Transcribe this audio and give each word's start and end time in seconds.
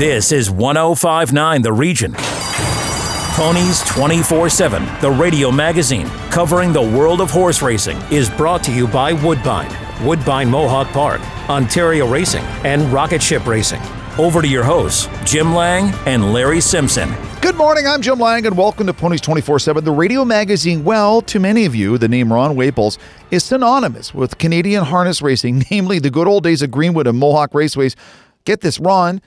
This 0.00 0.32
is 0.32 0.50
1059 0.50 1.60
The 1.60 1.74
Region. 1.74 2.14
Ponies 3.34 3.82
24 3.82 4.48
7, 4.48 4.82
the 5.02 5.10
radio 5.10 5.50
magazine 5.52 6.06
covering 6.30 6.72
the 6.72 6.80
world 6.80 7.20
of 7.20 7.30
horse 7.30 7.60
racing, 7.60 7.98
is 8.10 8.30
brought 8.30 8.64
to 8.64 8.72
you 8.72 8.88
by 8.88 9.12
Woodbine, 9.12 9.70
Woodbine 10.02 10.48
Mohawk 10.48 10.88
Park, 10.88 11.20
Ontario 11.50 12.10
Racing, 12.10 12.42
and 12.64 12.90
Rocket 12.90 13.22
Ship 13.22 13.44
Racing. 13.44 13.82
Over 14.16 14.40
to 14.40 14.48
your 14.48 14.64
hosts, 14.64 15.06
Jim 15.30 15.54
Lang 15.54 15.92
and 16.06 16.32
Larry 16.32 16.62
Simpson. 16.62 17.14
Good 17.42 17.56
morning, 17.56 17.86
I'm 17.86 18.00
Jim 18.00 18.18
Lang, 18.18 18.46
and 18.46 18.56
welcome 18.56 18.86
to 18.86 18.94
Ponies 18.94 19.20
24 19.20 19.58
7, 19.58 19.84
the 19.84 19.92
radio 19.92 20.24
magazine. 20.24 20.82
Well, 20.82 21.20
to 21.20 21.38
many 21.38 21.66
of 21.66 21.74
you, 21.74 21.98
the 21.98 22.08
name 22.08 22.32
Ron 22.32 22.56
Waples 22.56 22.96
is 23.30 23.44
synonymous 23.44 24.14
with 24.14 24.38
Canadian 24.38 24.84
harness 24.84 25.20
racing, 25.20 25.66
namely 25.70 25.98
the 25.98 26.08
good 26.08 26.26
old 26.26 26.42
days 26.42 26.62
of 26.62 26.70
Greenwood 26.70 27.06
and 27.06 27.18
Mohawk 27.18 27.50
Raceways. 27.50 27.96
Get 28.46 28.62
this, 28.62 28.80
Ron 28.80 29.20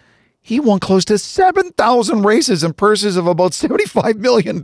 he 0.45 0.59
won 0.59 0.77
close 0.77 1.05
to 1.05 1.17
7,000 1.17 2.23
races 2.23 2.63
and 2.63 2.75
purses 2.75 3.15
of 3.15 3.27
about 3.27 3.51
$75 3.53 4.17
million. 4.17 4.57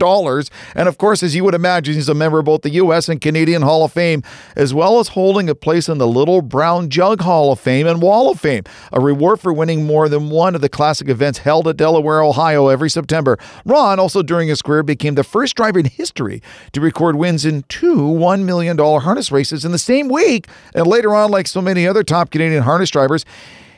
And 0.74 0.88
of 0.88 0.98
course, 0.98 1.22
as 1.22 1.34
you 1.34 1.42
would 1.44 1.54
imagine, 1.54 1.94
he's 1.94 2.10
a 2.10 2.14
member 2.14 2.40
of 2.40 2.44
both 2.44 2.60
the 2.60 2.70
U.S. 2.70 3.08
and 3.08 3.18
Canadian 3.18 3.62
Hall 3.62 3.82
of 3.82 3.90
Fame, 3.90 4.22
as 4.56 4.74
well 4.74 5.00
as 5.00 5.08
holding 5.08 5.48
a 5.48 5.54
place 5.54 5.88
in 5.88 5.96
the 5.96 6.06
Little 6.06 6.42
Brown 6.42 6.90
Jug 6.90 7.22
Hall 7.22 7.50
of 7.50 7.58
Fame 7.58 7.86
and 7.86 8.02
Wall 8.02 8.30
of 8.30 8.38
Fame, 8.38 8.64
a 8.92 9.00
reward 9.00 9.40
for 9.40 9.54
winning 9.54 9.86
more 9.86 10.10
than 10.10 10.28
one 10.28 10.54
of 10.54 10.60
the 10.60 10.68
classic 10.68 11.08
events 11.08 11.38
held 11.38 11.66
at 11.66 11.78
Delaware, 11.78 12.22
Ohio 12.22 12.68
every 12.68 12.90
September. 12.90 13.38
Ron, 13.64 13.98
also 13.98 14.22
during 14.22 14.48
his 14.48 14.60
career, 14.60 14.82
became 14.82 15.14
the 15.14 15.24
first 15.24 15.56
driver 15.56 15.78
in 15.78 15.86
history 15.86 16.42
to 16.72 16.82
record 16.82 17.16
wins 17.16 17.46
in 17.46 17.62
two 17.70 17.96
$1 17.96 18.44
million 18.44 18.76
harness 18.76 19.32
races 19.32 19.64
in 19.64 19.72
the 19.72 19.78
same 19.78 20.08
week. 20.08 20.46
And 20.74 20.86
later 20.86 21.14
on, 21.14 21.30
like 21.30 21.46
so 21.46 21.62
many 21.62 21.86
other 21.86 22.04
top 22.04 22.30
Canadian 22.30 22.64
harness 22.64 22.90
drivers, 22.90 23.24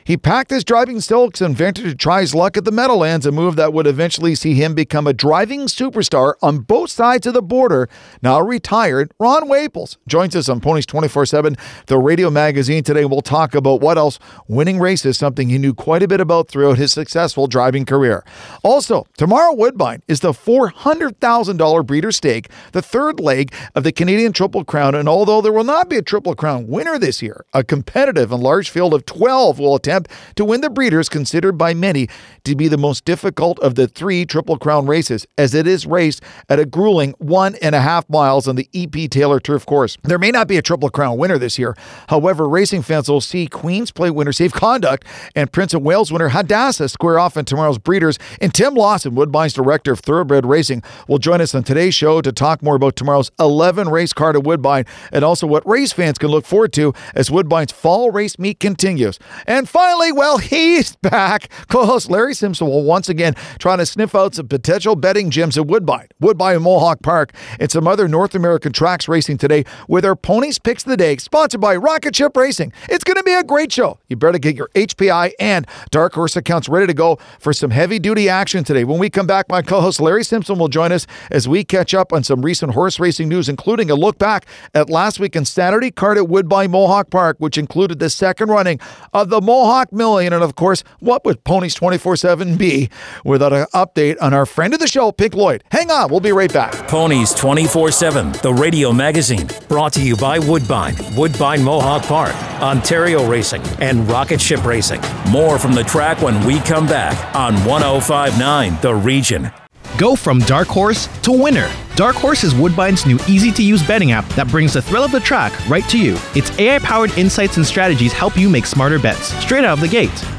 he 0.05 0.17
packed 0.17 0.49
his 0.49 0.63
driving 0.63 0.99
silks 0.99 1.41
and 1.41 1.55
ventured 1.55 1.85
to 1.85 1.95
try 1.95 2.21
his 2.21 2.35
luck 2.35 2.57
at 2.57 2.65
the 2.65 2.71
Meadowlands, 2.71 3.25
a 3.25 3.31
move 3.31 3.55
that 3.55 3.73
would 3.73 3.87
eventually 3.87 4.35
see 4.35 4.53
him 4.53 4.73
become 4.73 5.07
a 5.07 5.13
driving 5.13 5.61
superstar 5.61 6.33
on 6.41 6.59
both 6.59 6.89
sides 6.89 7.25
of 7.25 7.33
the 7.33 7.41
border. 7.41 7.87
Now 8.21 8.41
retired, 8.41 9.11
Ron 9.19 9.47
Waples 9.47 9.97
joins 10.07 10.35
us 10.35 10.49
on 10.49 10.59
Ponies 10.59 10.85
24 10.85 11.25
7, 11.25 11.55
the 11.87 11.97
radio 11.97 12.29
magazine. 12.29 12.83
Today, 12.83 13.05
we'll 13.05 13.21
talk 13.21 13.55
about 13.55 13.81
what 13.81 13.97
else 13.97 14.19
winning 14.47 14.79
races, 14.79 15.17
something 15.17 15.49
he 15.49 15.57
knew 15.57 15.73
quite 15.73 16.03
a 16.03 16.07
bit 16.07 16.19
about 16.19 16.47
throughout 16.47 16.77
his 16.77 16.91
successful 16.91 17.47
driving 17.47 17.85
career. 17.85 18.25
Also, 18.63 19.05
tomorrow, 19.17 19.53
Woodbine 19.53 20.03
is 20.07 20.19
the 20.19 20.31
$400,000 20.31 21.85
breeder 21.85 22.11
stake, 22.11 22.49
the 22.71 22.81
third 22.81 23.19
leg 23.19 23.53
of 23.75 23.83
the 23.83 23.91
Canadian 23.91 24.33
Triple 24.33 24.65
Crown. 24.65 24.95
And 24.95 25.07
although 25.07 25.41
there 25.41 25.53
will 25.53 25.63
not 25.63 25.89
be 25.89 25.97
a 25.97 26.01
Triple 26.01 26.35
Crown 26.35 26.67
winner 26.67 26.97
this 26.97 27.21
year, 27.21 27.45
a 27.53 27.63
competitive 27.63 28.31
and 28.31 28.43
large 28.43 28.69
field 28.69 28.93
of 28.93 29.05
12 29.05 29.59
will 29.59 29.75
attempt 29.75 29.92
attempt 29.93 30.11
to 30.35 30.45
win 30.45 30.61
the 30.61 30.69
Breeders, 30.69 31.09
considered 31.09 31.57
by 31.57 31.73
many 31.73 32.07
to 32.45 32.55
be 32.55 32.67
the 32.67 32.77
most 32.77 33.05
difficult 33.05 33.59
of 33.59 33.75
the 33.75 33.87
three 33.87 34.25
Triple 34.25 34.57
Crown 34.57 34.87
races, 34.87 35.27
as 35.37 35.53
it 35.53 35.67
is 35.67 35.85
raced 35.85 36.21
at 36.49 36.59
a 36.59 36.65
grueling 36.65 37.13
one 37.19 37.55
and 37.61 37.75
a 37.75 37.81
half 37.81 38.09
miles 38.09 38.47
on 38.47 38.55
the 38.55 38.67
EP 38.73 39.09
Taylor 39.09 39.39
Turf 39.39 39.65
Course. 39.65 39.97
There 40.03 40.17
may 40.17 40.31
not 40.31 40.47
be 40.47 40.57
a 40.57 40.61
Triple 40.61 40.89
Crown 40.89 41.17
winner 41.17 41.37
this 41.37 41.59
year. 41.59 41.75
However, 42.09 42.49
racing 42.49 42.81
fans 42.81 43.07
will 43.07 43.21
see 43.21 43.47
Queen's 43.47 43.91
Plate 43.91 44.11
winner 44.11 44.31
Safe 44.31 44.51
Conduct 44.51 45.05
and 45.35 45.51
Prince 45.51 45.73
of 45.73 45.83
Wales 45.83 46.11
winner 46.11 46.29
Hadassah 46.29 46.89
square 46.89 47.19
off 47.19 47.37
in 47.37 47.45
tomorrow's 47.45 47.77
Breeders. 47.77 48.17
And 48.41 48.53
Tim 48.53 48.73
Lawson, 48.73 49.15
Woodbine's 49.15 49.53
director 49.53 49.91
of 49.93 49.99
Thoroughbred 49.99 50.45
Racing, 50.45 50.83
will 51.07 51.19
join 51.19 51.41
us 51.41 51.53
on 51.53 51.63
today's 51.63 51.93
show 51.93 52.21
to 52.21 52.31
talk 52.31 52.63
more 52.63 52.75
about 52.75 52.95
tomorrow's 52.95 53.31
11 53.39 53.89
race 53.89 54.13
card 54.13 54.35
at 54.35 54.43
Woodbine 54.43 54.85
and 55.11 55.23
also 55.23 55.45
what 55.45 55.67
race 55.67 55.93
fans 55.93 56.17
can 56.17 56.29
look 56.29 56.45
forward 56.45 56.73
to 56.73 56.93
as 57.13 57.29
Woodbine's 57.29 57.71
fall 57.71 58.11
race 58.11 58.39
meet 58.39 58.59
continues. 58.59 59.19
And 59.45 59.69
finally, 59.69 59.82
finally, 59.83 60.13
well, 60.13 60.37
he's 60.37 60.95
back. 60.97 61.49
Co 61.67 61.85
host 61.85 62.09
Larry 62.09 62.33
Simpson 62.33 62.67
will 62.67 62.83
once 62.83 63.09
again 63.09 63.35
try 63.59 63.75
to 63.75 63.85
sniff 63.85 64.15
out 64.15 64.33
some 64.33 64.47
potential 64.47 64.95
betting 64.95 65.29
gyms 65.29 65.57
at 65.57 65.67
Woodbine, 65.67 66.07
Woodbine 66.21 66.61
Mohawk 66.61 67.01
Park, 67.01 67.33
and 67.59 67.69
some 67.69 67.85
other 67.85 68.07
North 68.07 68.33
American 68.33 68.71
tracks 68.71 69.09
racing 69.09 69.39
today 69.39 69.65
with 69.89 70.05
our 70.05 70.15
Ponies 70.15 70.57
Picks 70.57 70.83
of 70.83 70.89
the 70.89 70.95
Day, 70.95 71.17
sponsored 71.17 71.59
by 71.59 71.75
Rocket 71.75 72.15
Ship 72.15 72.35
Racing. 72.35 72.71
It's 72.87 73.03
going 73.03 73.17
to 73.17 73.23
be 73.23 73.33
a 73.33 73.43
great 73.43 73.73
show. 73.73 73.99
You 74.07 74.15
better 74.15 74.37
get 74.37 74.55
your 74.55 74.69
HPI 74.69 75.33
and 75.37 75.67
Dark 75.91 76.13
Horse 76.13 76.37
accounts 76.37 76.69
ready 76.69 76.87
to 76.87 76.93
go 76.93 77.19
for 77.39 77.51
some 77.51 77.71
heavy 77.71 77.99
duty 77.99 78.29
action 78.29 78.63
today. 78.63 78.85
When 78.85 78.99
we 78.99 79.09
come 79.09 79.27
back, 79.27 79.49
my 79.49 79.61
co 79.61 79.81
host 79.81 79.99
Larry 79.99 80.23
Simpson 80.23 80.57
will 80.57 80.69
join 80.69 80.93
us 80.93 81.05
as 81.29 81.45
we 81.49 81.65
catch 81.65 81.93
up 81.93 82.13
on 82.13 82.23
some 82.23 82.41
recent 82.41 82.73
horse 82.73 83.01
racing 83.01 83.27
news, 83.27 83.49
including 83.49 83.91
a 83.91 83.95
look 83.95 84.17
back 84.17 84.45
at 84.73 84.89
last 84.89 85.19
weekend's 85.19 85.49
Saturday 85.49 85.91
card 85.91 86.17
at 86.17 86.29
Woodbine 86.29 86.71
Mohawk 86.71 87.09
Park, 87.09 87.35
which 87.39 87.57
included 87.57 87.99
the 87.99 88.09
second 88.09 88.47
running 88.47 88.79
of 89.11 89.27
the 89.29 89.41
Mohawk 89.41 89.72
Million. 89.91 90.33
And 90.33 90.43
of 90.43 90.55
course, 90.55 90.83
what 90.99 91.25
would 91.25 91.43
Ponies 91.43 91.73
24 91.73 92.15
7 92.15 92.57
be 92.57 92.89
without 93.23 93.53
an 93.53 93.65
update 93.73 94.17
on 94.21 94.33
our 94.33 94.45
friend 94.45 94.73
of 94.73 94.79
the 94.79 94.87
show, 94.87 95.11
Pink 95.11 95.33
Lloyd? 95.33 95.63
Hang 95.71 95.89
on, 95.91 96.09
we'll 96.09 96.19
be 96.19 96.31
right 96.31 96.51
back. 96.53 96.73
Ponies 96.87 97.33
24 97.33 97.91
7, 97.91 98.31
the 98.43 98.53
radio 98.53 98.91
magazine, 98.93 99.47
brought 99.67 99.93
to 99.93 100.01
you 100.01 100.15
by 100.15 100.39
Woodbine, 100.39 100.95
Woodbine 101.15 101.63
Mohawk 101.63 102.03
Park, 102.03 102.35
Ontario 102.61 103.27
Racing, 103.27 103.63
and 103.79 104.07
Rocket 104.09 104.39
Ship 104.39 104.63
Racing. 104.63 105.01
More 105.29 105.57
from 105.57 105.73
the 105.73 105.83
track 105.83 106.21
when 106.21 106.45
we 106.45 106.59
come 106.59 106.85
back 106.85 107.35
on 107.35 107.55
1059 107.65 108.77
The 108.81 108.95
Region. 108.95 109.51
Go 109.97 110.15
from 110.15 110.39
dark 110.39 110.67
horse 110.67 111.07
to 111.21 111.31
winner. 111.31 111.69
Dark 111.95 112.15
Horse 112.15 112.43
is 112.43 112.55
Woodbine's 112.55 113.05
new 113.05 113.19
easy 113.27 113.51
to 113.51 113.61
use 113.61 113.85
betting 113.85 114.13
app 114.13 114.27
that 114.29 114.47
brings 114.47 114.73
the 114.73 114.81
thrill 114.81 115.03
of 115.03 115.11
the 115.11 115.19
track 115.19 115.53
right 115.69 115.87
to 115.89 115.99
you. 115.99 116.17
Its 116.33 116.49
AI 116.57 116.79
powered 116.79 117.15
insights 117.19 117.57
and 117.57 117.65
strategies 117.65 118.11
help 118.11 118.35
you 118.35 118.49
make 118.49 118.65
smarter 118.65 118.97
bets 118.97 119.27
straight 119.43 119.63
out 119.63 119.77
of 119.77 119.79
the 119.79 119.87
gate. 119.87 120.09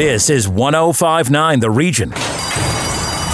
This 0.00 0.30
is 0.30 0.48
1059 0.48 1.60
The 1.60 1.70
Region. 1.70 2.10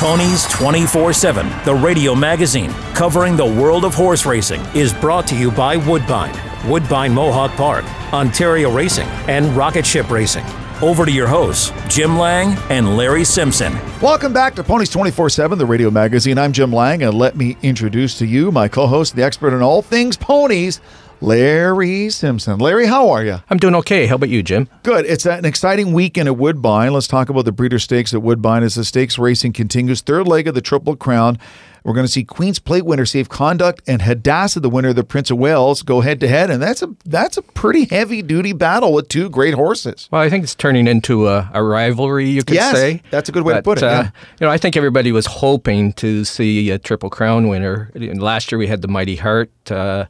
Ponies 0.00 0.48
24 0.48 1.12
7, 1.12 1.48
the 1.64 1.72
radio 1.72 2.12
magazine 2.12 2.72
covering 2.92 3.36
the 3.36 3.46
world 3.46 3.84
of 3.84 3.94
horse 3.94 4.26
racing, 4.26 4.60
is 4.74 4.92
brought 4.92 5.28
to 5.28 5.36
you 5.36 5.52
by 5.52 5.76
Woodbine, 5.76 6.34
Woodbine 6.68 7.14
Mohawk 7.14 7.52
Park, 7.52 7.84
Ontario 8.12 8.74
Racing, 8.74 9.06
and 9.28 9.56
Rocket 9.56 9.86
Ship 9.86 10.10
Racing. 10.10 10.44
Over 10.82 11.06
to 11.06 11.12
your 11.12 11.28
hosts, 11.28 11.70
Jim 11.86 12.18
Lang 12.18 12.58
and 12.68 12.96
Larry 12.96 13.24
Simpson. 13.24 13.72
Welcome 14.02 14.32
back 14.32 14.56
to 14.56 14.64
Ponies 14.64 14.90
24 14.90 15.30
7, 15.30 15.58
the 15.58 15.64
radio 15.64 15.88
magazine. 15.88 16.36
I'm 16.36 16.50
Jim 16.50 16.72
Lang, 16.72 17.04
and 17.04 17.14
let 17.14 17.36
me 17.36 17.56
introduce 17.62 18.18
to 18.18 18.26
you 18.26 18.50
my 18.50 18.66
co 18.66 18.88
host, 18.88 19.14
the 19.14 19.22
expert 19.22 19.54
in 19.54 19.62
all 19.62 19.82
things 19.82 20.16
ponies, 20.16 20.80
Larry 21.20 22.10
Simpson. 22.10 22.58
Larry, 22.58 22.86
how 22.86 23.08
are 23.10 23.24
you? 23.24 23.38
I'm 23.48 23.58
doing 23.58 23.74
okay. 23.76 24.06
How 24.06 24.16
about 24.16 24.28
you, 24.28 24.42
Jim? 24.42 24.68
Good. 24.82 25.06
It's 25.06 25.26
an 25.26 25.44
exciting 25.44 25.92
weekend 25.92 26.28
at 26.28 26.36
Woodbine. 26.36 26.92
Let's 26.92 27.08
talk 27.08 27.28
about 27.28 27.46
the 27.46 27.52
Breeder 27.52 27.78
Stakes 27.78 28.12
at 28.12 28.22
Woodbine 28.22 28.62
as 28.62 28.74
the 28.74 28.84
stakes 28.84 29.18
racing 29.18 29.54
continues. 29.54 30.02
Third 30.02 30.28
leg 30.28 30.46
of 30.46 30.54
the 30.54 30.60
Triple 30.60 30.94
Crown. 30.94 31.38
We're 31.84 31.94
going 31.94 32.04
to 32.04 32.12
see 32.12 32.24
Queen's 32.24 32.58
Plate 32.58 32.84
winner 32.84 33.06
Safe 33.06 33.28
Conduct 33.28 33.80
and 33.86 34.02
Hadassah, 34.02 34.58
the 34.58 34.68
winner 34.68 34.88
of 34.88 34.96
the 34.96 35.04
Prince 35.04 35.30
of 35.30 35.38
Wales, 35.38 35.82
go 35.82 36.00
head 36.00 36.18
to 36.18 36.26
head, 36.26 36.50
and 36.50 36.60
that's 36.60 36.82
a 36.82 36.88
that's 37.04 37.36
a 37.36 37.42
pretty 37.42 37.84
heavy 37.84 38.22
duty 38.22 38.52
battle 38.52 38.92
with 38.92 39.06
two 39.06 39.30
great 39.30 39.54
horses. 39.54 40.08
Well, 40.10 40.20
I 40.20 40.28
think 40.28 40.42
it's 40.42 40.56
turning 40.56 40.88
into 40.88 41.28
a, 41.28 41.48
a 41.54 41.62
rivalry, 41.62 42.28
you 42.28 42.42
could 42.42 42.56
yes, 42.56 42.74
say. 42.74 43.02
That's 43.10 43.28
a 43.28 43.32
good 43.32 43.44
way 43.44 43.54
but, 43.54 43.58
to 43.58 43.62
put 43.62 43.78
it. 43.78 43.84
Uh, 43.84 43.86
yeah. 43.86 44.10
You 44.40 44.46
know, 44.46 44.50
I 44.50 44.58
think 44.58 44.76
everybody 44.76 45.12
was 45.12 45.26
hoping 45.26 45.92
to 45.92 46.24
see 46.24 46.70
a 46.70 46.78
Triple 46.78 47.08
Crown 47.08 47.46
winner. 47.46 47.92
Last 47.94 48.50
year 48.50 48.58
we 48.58 48.66
had 48.66 48.82
the 48.82 48.88
Mighty 48.88 49.14
Heart 49.14 49.70
uh, 49.70 50.06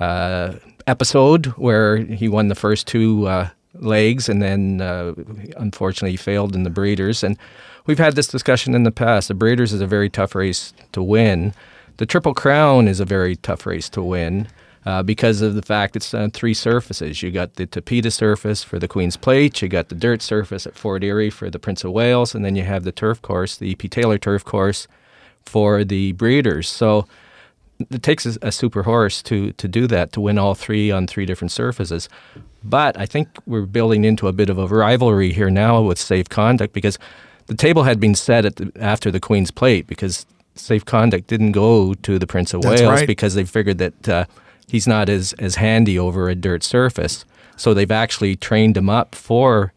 uh, 0.00 0.54
episode 0.86 1.46
where 1.56 1.98
he 1.98 2.28
won 2.28 2.48
the 2.48 2.54
first 2.54 2.86
two 2.86 3.26
uh, 3.26 3.48
legs 3.74 4.28
and 4.28 4.42
then 4.42 4.80
uh, 4.80 5.14
unfortunately 5.56 6.16
failed 6.16 6.54
in 6.54 6.62
the 6.62 6.70
Breeders. 6.70 7.22
And 7.22 7.36
we've 7.86 7.98
had 7.98 8.14
this 8.14 8.28
discussion 8.28 8.74
in 8.74 8.84
the 8.84 8.90
past. 8.90 9.28
The 9.28 9.34
Breeders 9.34 9.72
is 9.72 9.80
a 9.80 9.86
very 9.86 10.08
tough 10.08 10.34
race 10.34 10.72
to 10.92 11.02
win. 11.02 11.54
The 11.98 12.06
Triple 12.06 12.34
Crown 12.34 12.88
is 12.88 13.00
a 13.00 13.04
very 13.04 13.36
tough 13.36 13.66
race 13.66 13.88
to 13.90 14.02
win. 14.02 14.48
Uh, 14.86 15.02
because 15.02 15.42
of 15.42 15.54
the 15.54 15.60
fact 15.60 15.96
it's 15.96 16.14
on 16.14 16.30
three 16.30 16.54
surfaces. 16.54 17.22
You 17.22 17.30
got 17.30 17.56
the 17.56 17.66
Tapeta 17.66 18.10
surface 18.10 18.64
for 18.64 18.78
the 18.78 18.88
Queen's 18.88 19.18
Plate, 19.18 19.60
you 19.60 19.68
got 19.68 19.90
the 19.90 19.94
dirt 19.94 20.22
surface 20.22 20.66
at 20.66 20.76
Fort 20.76 21.04
Erie 21.04 21.28
for 21.28 21.50
the 21.50 21.58
Prince 21.58 21.84
of 21.84 21.90
Wales, 21.92 22.34
and 22.34 22.42
then 22.42 22.56
you 22.56 22.62
have 22.62 22.84
the 22.84 22.92
turf 22.92 23.20
course, 23.20 23.56
the 23.56 23.70
EP 23.72 23.90
Taylor 23.90 24.16
turf 24.16 24.46
course 24.46 24.88
for 25.44 25.84
the 25.84 26.12
breeders. 26.12 26.70
So 26.70 27.06
it 27.90 28.02
takes 28.02 28.26
a, 28.26 28.36
a, 28.42 28.52
super 28.52 28.82
horse 28.82 29.22
to 29.22 29.52
to 29.52 29.68
do 29.68 29.86
that 29.86 30.12
to 30.12 30.20
win 30.20 30.38
all 30.38 30.54
three 30.54 30.90
on 30.90 31.06
three 31.06 31.26
different 31.26 31.52
surfaces. 31.52 32.08
But 32.64 32.98
I 32.98 33.06
think 33.06 33.28
we're 33.46 33.66
building 33.66 34.04
into 34.04 34.26
a 34.28 34.32
bit 34.32 34.50
of 34.50 34.58
a 34.58 34.66
rivalry 34.66 35.32
here 35.32 35.50
now 35.50 35.80
with 35.82 35.98
Safe 35.98 36.28
Conduct 36.28 36.72
because 36.72 36.98
the 37.46 37.54
table 37.54 37.84
had 37.84 38.00
been 38.00 38.14
set 38.14 38.44
at 38.44 38.56
the, 38.56 38.72
after 38.80 39.10
the 39.10 39.20
Queen's 39.20 39.50
Plate 39.50 39.86
because 39.86 40.26
Safe 40.54 40.84
Conduct 40.84 41.28
didn't 41.28 41.52
go 41.52 41.94
to 41.94 42.18
the 42.18 42.26
Prince 42.26 42.52
of 42.52 42.62
That's 42.62 42.80
Wales 42.80 43.00
right. 43.00 43.06
because 43.06 43.34
they 43.34 43.44
figured 43.44 43.78
that 43.78 44.08
uh, 44.08 44.24
he's 44.66 44.86
not 44.86 45.08
as 45.08 45.32
as 45.34 45.56
handy 45.56 45.98
over 45.98 46.28
a 46.28 46.34
dirt 46.34 46.62
surface. 46.62 47.24
So 47.56 47.74
they've 47.74 47.90
actually 47.90 48.36
trained 48.36 48.76
him 48.76 48.88
up 48.88 49.14
for 49.14 49.72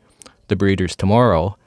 the 0.47 0.55
breeders 0.55 0.95
tomorrow. 0.95 1.57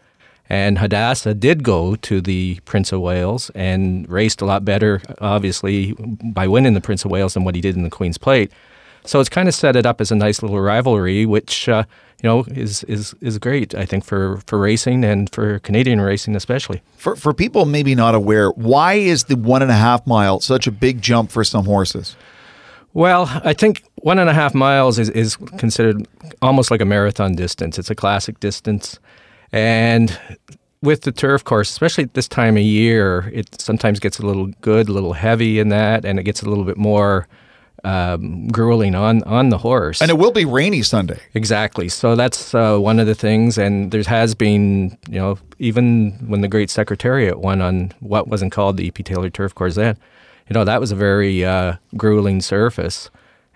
And 0.48 0.78
Hadassah 0.78 1.34
did 1.34 1.62
go 1.62 1.96
to 1.96 2.20
the 2.20 2.60
Prince 2.66 2.92
of 2.92 3.00
Wales 3.00 3.50
and 3.54 4.08
raced 4.08 4.42
a 4.42 4.44
lot 4.44 4.64
better, 4.64 5.00
obviously, 5.20 5.94
by 5.98 6.46
winning 6.46 6.74
the 6.74 6.82
Prince 6.82 7.04
of 7.04 7.10
Wales 7.10 7.34
than 7.34 7.44
what 7.44 7.54
he 7.54 7.60
did 7.60 7.76
in 7.76 7.82
the 7.82 7.90
Queen's 7.90 8.18
Plate. 8.18 8.52
So 9.06 9.20
it's 9.20 9.28
kind 9.28 9.48
of 9.48 9.54
set 9.54 9.76
it 9.76 9.86
up 9.86 10.00
as 10.00 10.10
a 10.10 10.14
nice 10.14 10.42
little 10.42 10.60
rivalry, 10.60 11.26
which 11.26 11.68
uh, 11.68 11.84
you 12.22 12.28
know 12.28 12.44
is 12.48 12.84
is 12.84 13.14
is 13.20 13.38
great. 13.38 13.74
I 13.74 13.84
think 13.84 14.04
for 14.04 14.38
for 14.46 14.58
racing 14.58 15.04
and 15.04 15.30
for 15.30 15.58
Canadian 15.60 16.00
racing 16.00 16.34
especially. 16.36 16.82
For 16.96 17.14
for 17.14 17.34
people 17.34 17.66
maybe 17.66 17.94
not 17.94 18.14
aware, 18.14 18.50
why 18.50 18.94
is 18.94 19.24
the 19.24 19.36
one 19.36 19.60
and 19.62 19.70
a 19.70 19.76
half 19.76 20.06
mile 20.06 20.40
such 20.40 20.66
a 20.66 20.72
big 20.72 21.02
jump 21.02 21.30
for 21.30 21.44
some 21.44 21.66
horses? 21.66 22.16
Well, 22.94 23.28
I 23.44 23.54
think 23.54 23.82
one 23.96 24.20
and 24.20 24.30
a 24.30 24.32
half 24.32 24.54
miles 24.54 25.00
is, 25.00 25.10
is 25.10 25.34
considered 25.58 26.06
almost 26.40 26.70
like 26.70 26.80
a 26.80 26.84
marathon 26.84 27.34
distance. 27.34 27.76
It's 27.76 27.90
a 27.90 27.94
classic 27.94 28.38
distance. 28.38 29.00
And 29.54 30.18
with 30.82 31.02
the 31.02 31.12
turf 31.12 31.44
course, 31.44 31.70
especially 31.70 32.02
at 32.02 32.14
this 32.14 32.26
time 32.26 32.56
of 32.56 32.64
year, 32.64 33.30
it 33.32 33.60
sometimes 33.60 34.00
gets 34.00 34.18
a 34.18 34.26
little 34.26 34.48
good, 34.62 34.88
a 34.88 34.92
little 34.92 35.12
heavy 35.12 35.60
in 35.60 35.68
that, 35.68 36.04
and 36.04 36.18
it 36.18 36.24
gets 36.24 36.42
a 36.42 36.48
little 36.48 36.64
bit 36.64 36.76
more 36.76 37.28
um, 37.84 38.48
grueling 38.48 38.96
on, 38.96 39.22
on 39.22 39.50
the 39.50 39.58
horse. 39.58 40.02
And 40.02 40.10
it 40.10 40.18
will 40.18 40.32
be 40.32 40.44
rainy 40.44 40.82
Sunday. 40.82 41.20
Exactly. 41.34 41.88
So 41.88 42.16
that's 42.16 42.52
uh, 42.52 42.78
one 42.78 42.98
of 42.98 43.06
the 43.06 43.14
things. 43.14 43.56
And 43.56 43.92
there 43.92 44.02
has 44.02 44.34
been, 44.34 44.98
you 45.08 45.20
know, 45.20 45.38
even 45.60 46.12
when 46.26 46.40
the 46.40 46.48
Great 46.48 46.68
Secretariat 46.68 47.38
won 47.38 47.62
on 47.62 47.92
what 48.00 48.26
wasn't 48.26 48.50
called 48.50 48.76
the 48.76 48.88
EP 48.88 49.04
Taylor 49.04 49.30
Turf 49.30 49.54
Course 49.54 49.76
then, 49.76 49.96
you 50.50 50.54
know, 50.54 50.64
that 50.64 50.80
was 50.80 50.90
a 50.90 50.96
very 50.96 51.44
uh, 51.44 51.76
grueling 51.96 52.40
surface. 52.40 53.08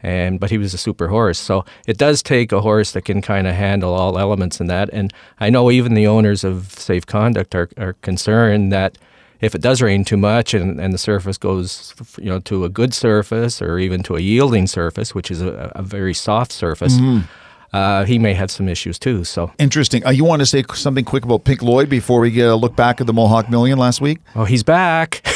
And 0.02 0.38
but 0.38 0.50
he 0.50 0.58
was 0.58 0.74
a 0.74 0.78
super 0.78 1.08
horse, 1.08 1.38
so 1.40 1.64
it 1.86 1.98
does 1.98 2.22
take 2.22 2.52
a 2.52 2.60
horse 2.60 2.92
that 2.92 3.02
can 3.02 3.20
kind 3.20 3.46
of 3.48 3.54
handle 3.54 3.92
all 3.94 4.16
elements 4.16 4.60
in 4.60 4.68
that. 4.68 4.88
And 4.92 5.12
I 5.40 5.50
know 5.50 5.70
even 5.72 5.94
the 5.94 6.06
owners 6.06 6.44
of 6.44 6.72
Safe 6.72 7.04
Conduct 7.04 7.54
are, 7.54 7.68
are 7.76 7.94
concerned 7.94 8.72
that 8.72 8.96
if 9.40 9.54
it 9.54 9.60
does 9.60 9.82
rain 9.82 10.04
too 10.04 10.16
much 10.16 10.54
and, 10.54 10.80
and 10.80 10.92
the 10.92 10.98
surface 10.98 11.38
goes, 11.38 11.94
you 12.18 12.28
know, 12.28 12.40
to 12.40 12.64
a 12.64 12.68
good 12.68 12.94
surface 12.94 13.60
or 13.62 13.78
even 13.78 14.02
to 14.04 14.16
a 14.16 14.20
yielding 14.20 14.66
surface, 14.66 15.14
which 15.14 15.30
is 15.30 15.42
a, 15.42 15.72
a 15.74 15.82
very 15.82 16.14
soft 16.14 16.52
surface, 16.52 16.96
Mm-hmm. 16.96 17.26
Uh, 17.72 18.04
he 18.04 18.18
may 18.18 18.34
have 18.34 18.50
some 18.50 18.68
issues 18.68 18.98
too. 18.98 19.24
So, 19.24 19.52
Interesting. 19.58 20.04
Uh, 20.06 20.10
you 20.10 20.24
want 20.24 20.40
to 20.40 20.46
say 20.46 20.64
something 20.74 21.04
quick 21.04 21.24
about 21.24 21.44
Pink 21.44 21.62
Lloyd 21.62 21.88
before 21.88 22.20
we 22.20 22.30
get 22.30 22.48
a 22.48 22.56
look 22.56 22.74
back 22.76 23.00
at 23.00 23.06
the 23.06 23.12
Mohawk 23.12 23.50
Million 23.50 23.78
last 23.78 24.00
week? 24.00 24.18
oh, 24.34 24.44
he's 24.44 24.62
back. 24.62 25.20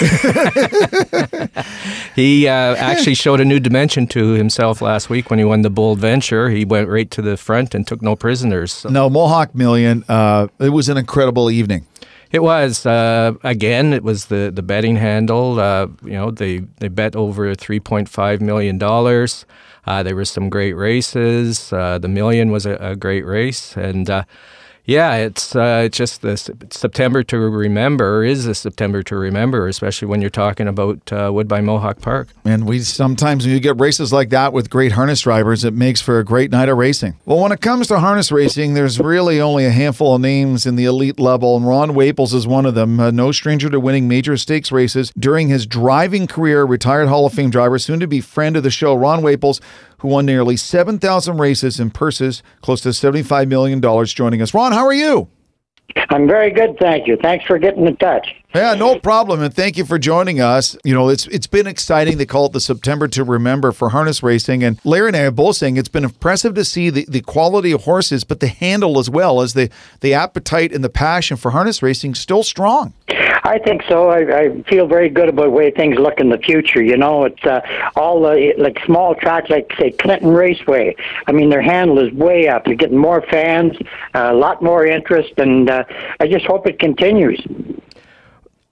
he 2.14 2.48
uh, 2.48 2.74
actually 2.76 3.14
showed 3.14 3.40
a 3.40 3.44
new 3.44 3.60
dimension 3.60 4.06
to 4.08 4.32
himself 4.32 4.80
last 4.80 5.10
week 5.10 5.30
when 5.30 5.38
he 5.38 5.44
won 5.44 5.62
the 5.62 5.70
Bold 5.70 5.98
Venture. 5.98 6.50
He 6.50 6.64
went 6.64 6.88
right 6.88 7.10
to 7.10 7.22
the 7.22 7.36
front 7.36 7.74
and 7.74 7.86
took 7.86 8.02
no 8.02 8.16
prisoners. 8.16 8.72
So 8.72 8.88
No, 8.88 9.10
Mohawk 9.10 9.54
Million. 9.54 10.04
Uh, 10.08 10.48
it 10.58 10.70
was 10.70 10.88
an 10.88 10.96
incredible 10.96 11.50
evening. 11.50 11.86
It 12.32 12.42
was 12.42 12.86
uh, 12.86 13.34
again. 13.44 13.92
It 13.92 14.02
was 14.02 14.26
the 14.26 14.50
the 14.52 14.62
betting 14.62 14.96
handle. 14.96 15.60
Uh, 15.60 15.88
you 16.02 16.12
know, 16.12 16.30
they 16.30 16.60
they 16.80 16.88
bet 16.88 17.14
over 17.14 17.54
three 17.54 17.78
point 17.78 18.08
five 18.08 18.40
million 18.40 18.78
dollars. 18.78 19.44
Uh, 19.86 20.02
there 20.02 20.16
were 20.16 20.24
some 20.24 20.48
great 20.48 20.72
races. 20.72 21.72
Uh, 21.72 21.98
the 21.98 22.08
million 22.08 22.50
was 22.50 22.64
a, 22.64 22.76
a 22.76 22.96
great 22.96 23.26
race, 23.26 23.76
and 23.76 24.08
uh, 24.08 24.24
yeah, 24.84 25.14
it's 25.14 25.54
uh, 25.54 25.88
just 25.92 26.22
the 26.22 26.36
September 26.36 27.22
to 27.22 27.38
remember 27.38 28.24
is 28.24 28.46
a 28.46 28.54
September 28.54 29.02
to 29.04 29.16
remember, 29.16 29.68
especially 29.68 30.08
when 30.08 30.20
you're 30.20 30.30
talking 30.30 30.66
about 30.66 31.12
uh, 31.12 31.30
Woodbine 31.32 31.64
Mohawk 31.64 32.00
Park. 32.00 32.28
And 32.44 32.66
we 32.66 32.80
sometimes 32.80 33.44
when 33.44 33.54
you 33.54 33.60
get 33.60 33.78
races 33.78 34.12
like 34.12 34.30
that 34.30 34.52
with 34.52 34.70
great 34.70 34.92
harness 34.92 35.20
drivers, 35.20 35.64
it 35.64 35.72
makes 35.72 36.00
for 36.00 36.18
a 36.18 36.24
great 36.24 36.50
night 36.50 36.68
of 36.68 36.78
racing. 36.78 37.16
Well, 37.24 37.38
when 37.38 37.52
it 37.52 37.60
comes 37.60 37.86
to 37.88 38.00
harness 38.00 38.32
racing, 38.32 38.74
there's 38.74 38.98
really 38.98 39.40
only 39.40 39.66
a 39.66 39.70
handful 39.70 40.16
of 40.16 40.20
names 40.20 40.66
in 40.66 40.74
the 40.74 40.86
elite 40.86 41.20
level, 41.20 41.56
and 41.56 41.66
Ron 41.66 41.94
Waples 41.94 42.34
is 42.34 42.46
one 42.48 42.66
of 42.66 42.74
them. 42.74 42.98
Uh, 42.98 43.12
no 43.12 43.30
stranger 43.30 43.70
to 43.70 43.78
winning 43.78 44.08
major 44.08 44.36
stakes 44.36 44.72
races 44.72 45.12
during 45.16 45.46
his 45.46 45.64
driving 45.64 46.26
career. 46.26 46.64
Retired 46.64 47.06
Hall 47.06 47.24
of 47.24 47.32
Fame 47.32 47.50
driver, 47.50 47.78
soon 47.78 48.00
to 48.00 48.08
be 48.08 48.20
friend 48.20 48.56
of 48.56 48.64
the 48.64 48.70
show, 48.70 48.96
Ron 48.96 49.22
Waples, 49.22 49.60
who 50.02 50.08
won 50.08 50.26
nearly 50.26 50.56
7,000 50.56 51.38
races 51.38 51.78
and 51.78 51.94
purses 51.94 52.42
close 52.60 52.80
to 52.80 52.88
$75 52.88 53.46
million, 53.46 53.80
joining 54.06 54.42
us. 54.42 54.52
Ron, 54.52 54.72
how 54.72 54.84
are 54.84 54.92
you? 54.92 55.28
I'm 56.10 56.26
very 56.26 56.50
good, 56.50 56.76
thank 56.80 57.06
you. 57.06 57.16
Thanks 57.22 57.44
for 57.46 57.56
getting 57.56 57.86
in 57.86 57.96
touch. 57.96 58.34
Yeah, 58.54 58.74
no 58.74 58.98
problem, 58.98 59.42
and 59.42 59.52
thank 59.54 59.78
you 59.78 59.86
for 59.86 59.98
joining 59.98 60.40
us. 60.40 60.76
You 60.84 60.92
know, 60.92 61.08
it's 61.08 61.26
it's 61.28 61.46
been 61.46 61.66
exciting. 61.66 62.18
They 62.18 62.26
call 62.26 62.46
it 62.46 62.52
the 62.52 62.60
September 62.60 63.08
to 63.08 63.24
Remember 63.24 63.72
for 63.72 63.88
harness 63.88 64.22
racing, 64.22 64.62
and 64.62 64.78
Larry 64.84 65.08
and 65.08 65.16
I 65.16 65.22
are 65.22 65.30
both 65.30 65.56
saying 65.56 65.78
it's 65.78 65.88
been 65.88 66.04
impressive 66.04 66.54
to 66.56 66.64
see 66.64 66.90
the, 66.90 67.06
the 67.08 67.22
quality 67.22 67.72
of 67.72 67.84
horses, 67.84 68.24
but 68.24 68.40
the 68.40 68.48
handle 68.48 68.98
as 68.98 69.08
well 69.08 69.40
as 69.40 69.54
the 69.54 69.70
the 70.00 70.12
appetite 70.12 70.70
and 70.72 70.84
the 70.84 70.90
passion 70.90 71.38
for 71.38 71.52
harness 71.52 71.82
racing 71.82 72.14
still 72.14 72.42
strong. 72.42 72.92
I 73.44 73.58
think 73.58 73.82
so. 73.88 74.10
I, 74.10 74.38
I 74.38 74.62
feel 74.62 74.86
very 74.86 75.08
good 75.08 75.28
about 75.28 75.44
the 75.44 75.50
way 75.50 75.70
things 75.70 75.98
look 75.98 76.20
in 76.20 76.28
the 76.28 76.38
future. 76.38 76.82
You 76.82 76.96
know, 76.96 77.24
it's 77.24 77.44
uh, 77.44 77.60
all 77.96 78.20
like 78.20 78.78
small 78.84 79.14
tracks, 79.14 79.50
like 79.50 79.72
say 79.78 79.90
Clinton 79.92 80.28
Raceway. 80.28 80.94
I 81.26 81.32
mean, 81.32 81.50
their 81.50 81.62
handle 81.62 81.98
is 81.98 82.12
way 82.12 82.48
up. 82.48 82.66
You're 82.66 82.76
getting 82.76 82.98
more 82.98 83.22
fans, 83.22 83.76
uh, 84.14 84.28
a 84.30 84.34
lot 84.34 84.62
more 84.62 84.86
interest, 84.86 85.32
and 85.38 85.68
uh, 85.68 85.84
I 86.20 86.28
just 86.28 86.44
hope 86.44 86.66
it 86.66 86.78
continues. 86.78 87.40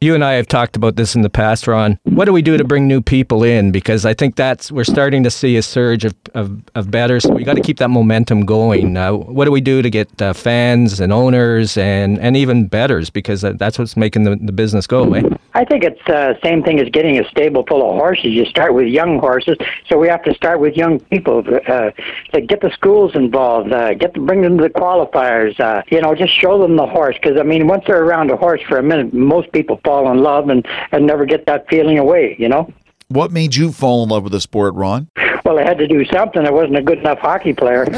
You 0.02 0.14
and 0.14 0.24
I 0.24 0.32
have 0.32 0.46
talked 0.46 0.76
about 0.76 0.96
this 0.96 1.14
in 1.14 1.20
the 1.20 1.28
past, 1.28 1.66
Ron. 1.66 1.98
What 2.04 2.24
do 2.24 2.32
we 2.32 2.40
do 2.40 2.56
to 2.56 2.64
bring 2.64 2.88
new 2.88 3.02
people 3.02 3.44
in? 3.44 3.70
Because 3.70 4.06
I 4.06 4.14
think 4.14 4.34
that's 4.34 4.72
we're 4.72 4.82
starting 4.82 5.22
to 5.24 5.30
see 5.30 5.58
a 5.58 5.62
surge 5.62 6.06
of, 6.06 6.14
of, 6.32 6.62
of 6.74 6.90
betters. 6.90 7.24
So 7.24 7.34
we 7.34 7.44
got 7.44 7.56
to 7.56 7.60
keep 7.60 7.76
that 7.80 7.90
momentum 7.90 8.46
going. 8.46 8.96
Uh, 8.96 9.12
what 9.12 9.44
do 9.44 9.52
we 9.52 9.60
do 9.60 9.82
to 9.82 9.90
get 9.90 10.22
uh, 10.22 10.32
fans 10.32 11.00
and 11.00 11.12
owners 11.12 11.76
and, 11.76 12.18
and 12.18 12.34
even 12.34 12.66
betters? 12.66 13.10
Because 13.10 13.42
that's 13.42 13.78
what's 13.78 13.94
making 13.94 14.22
the, 14.22 14.36
the 14.36 14.52
business 14.52 14.86
go, 14.86 15.12
eh? 15.12 15.22
I 15.52 15.66
think 15.66 15.84
it's 15.84 16.00
the 16.06 16.30
uh, 16.30 16.34
same 16.42 16.62
thing 16.62 16.80
as 16.80 16.88
getting 16.88 17.18
a 17.18 17.28
stable 17.28 17.64
full 17.68 17.82
of 17.86 17.94
horses. 17.96 18.26
You 18.26 18.46
start 18.46 18.72
with 18.72 18.86
young 18.86 19.18
horses, 19.18 19.58
so 19.86 19.98
we 19.98 20.08
have 20.08 20.22
to 20.22 20.32
start 20.32 20.60
with 20.60 20.76
young 20.76 21.00
people. 21.00 21.44
Uh, 21.68 21.90
to 22.32 22.40
get 22.40 22.62
the 22.62 22.70
schools 22.70 23.14
involved, 23.14 23.70
uh, 23.72 23.92
get 23.94 24.14
to 24.14 24.20
bring 24.20 24.40
them 24.42 24.56
to 24.58 24.62
the 24.64 24.70
qualifiers. 24.70 25.58
Uh, 25.60 25.82
you 25.90 26.00
know, 26.00 26.14
just 26.14 26.32
show 26.32 26.58
them 26.58 26.76
the 26.76 26.86
horse. 26.86 27.16
Because 27.20 27.38
I 27.38 27.42
mean, 27.42 27.66
once 27.66 27.84
they're 27.86 28.02
around 28.02 28.30
a 28.30 28.36
horse 28.36 28.62
for 28.66 28.78
a 28.78 28.82
minute, 28.82 29.12
most 29.12 29.52
people 29.52 29.80
fall 29.90 30.10
in 30.12 30.18
love 30.22 30.48
and 30.48 30.66
and 30.92 31.06
never 31.06 31.24
get 31.24 31.46
that 31.46 31.68
feeling 31.68 31.98
away. 31.98 32.36
You 32.38 32.48
know. 32.48 32.72
What 33.08 33.32
made 33.32 33.56
you 33.56 33.72
fall 33.72 34.04
in 34.04 34.08
love 34.08 34.22
with 34.22 34.32
the 34.32 34.40
sport, 34.40 34.74
Ron? 34.74 35.08
Well, 35.44 35.58
I 35.58 35.64
had 35.64 35.78
to 35.78 35.88
do 35.88 36.04
something. 36.04 36.46
I 36.46 36.50
wasn't 36.50 36.76
a 36.76 36.82
good 36.82 36.98
enough 36.98 37.18
hockey 37.18 37.52
player. 37.52 37.84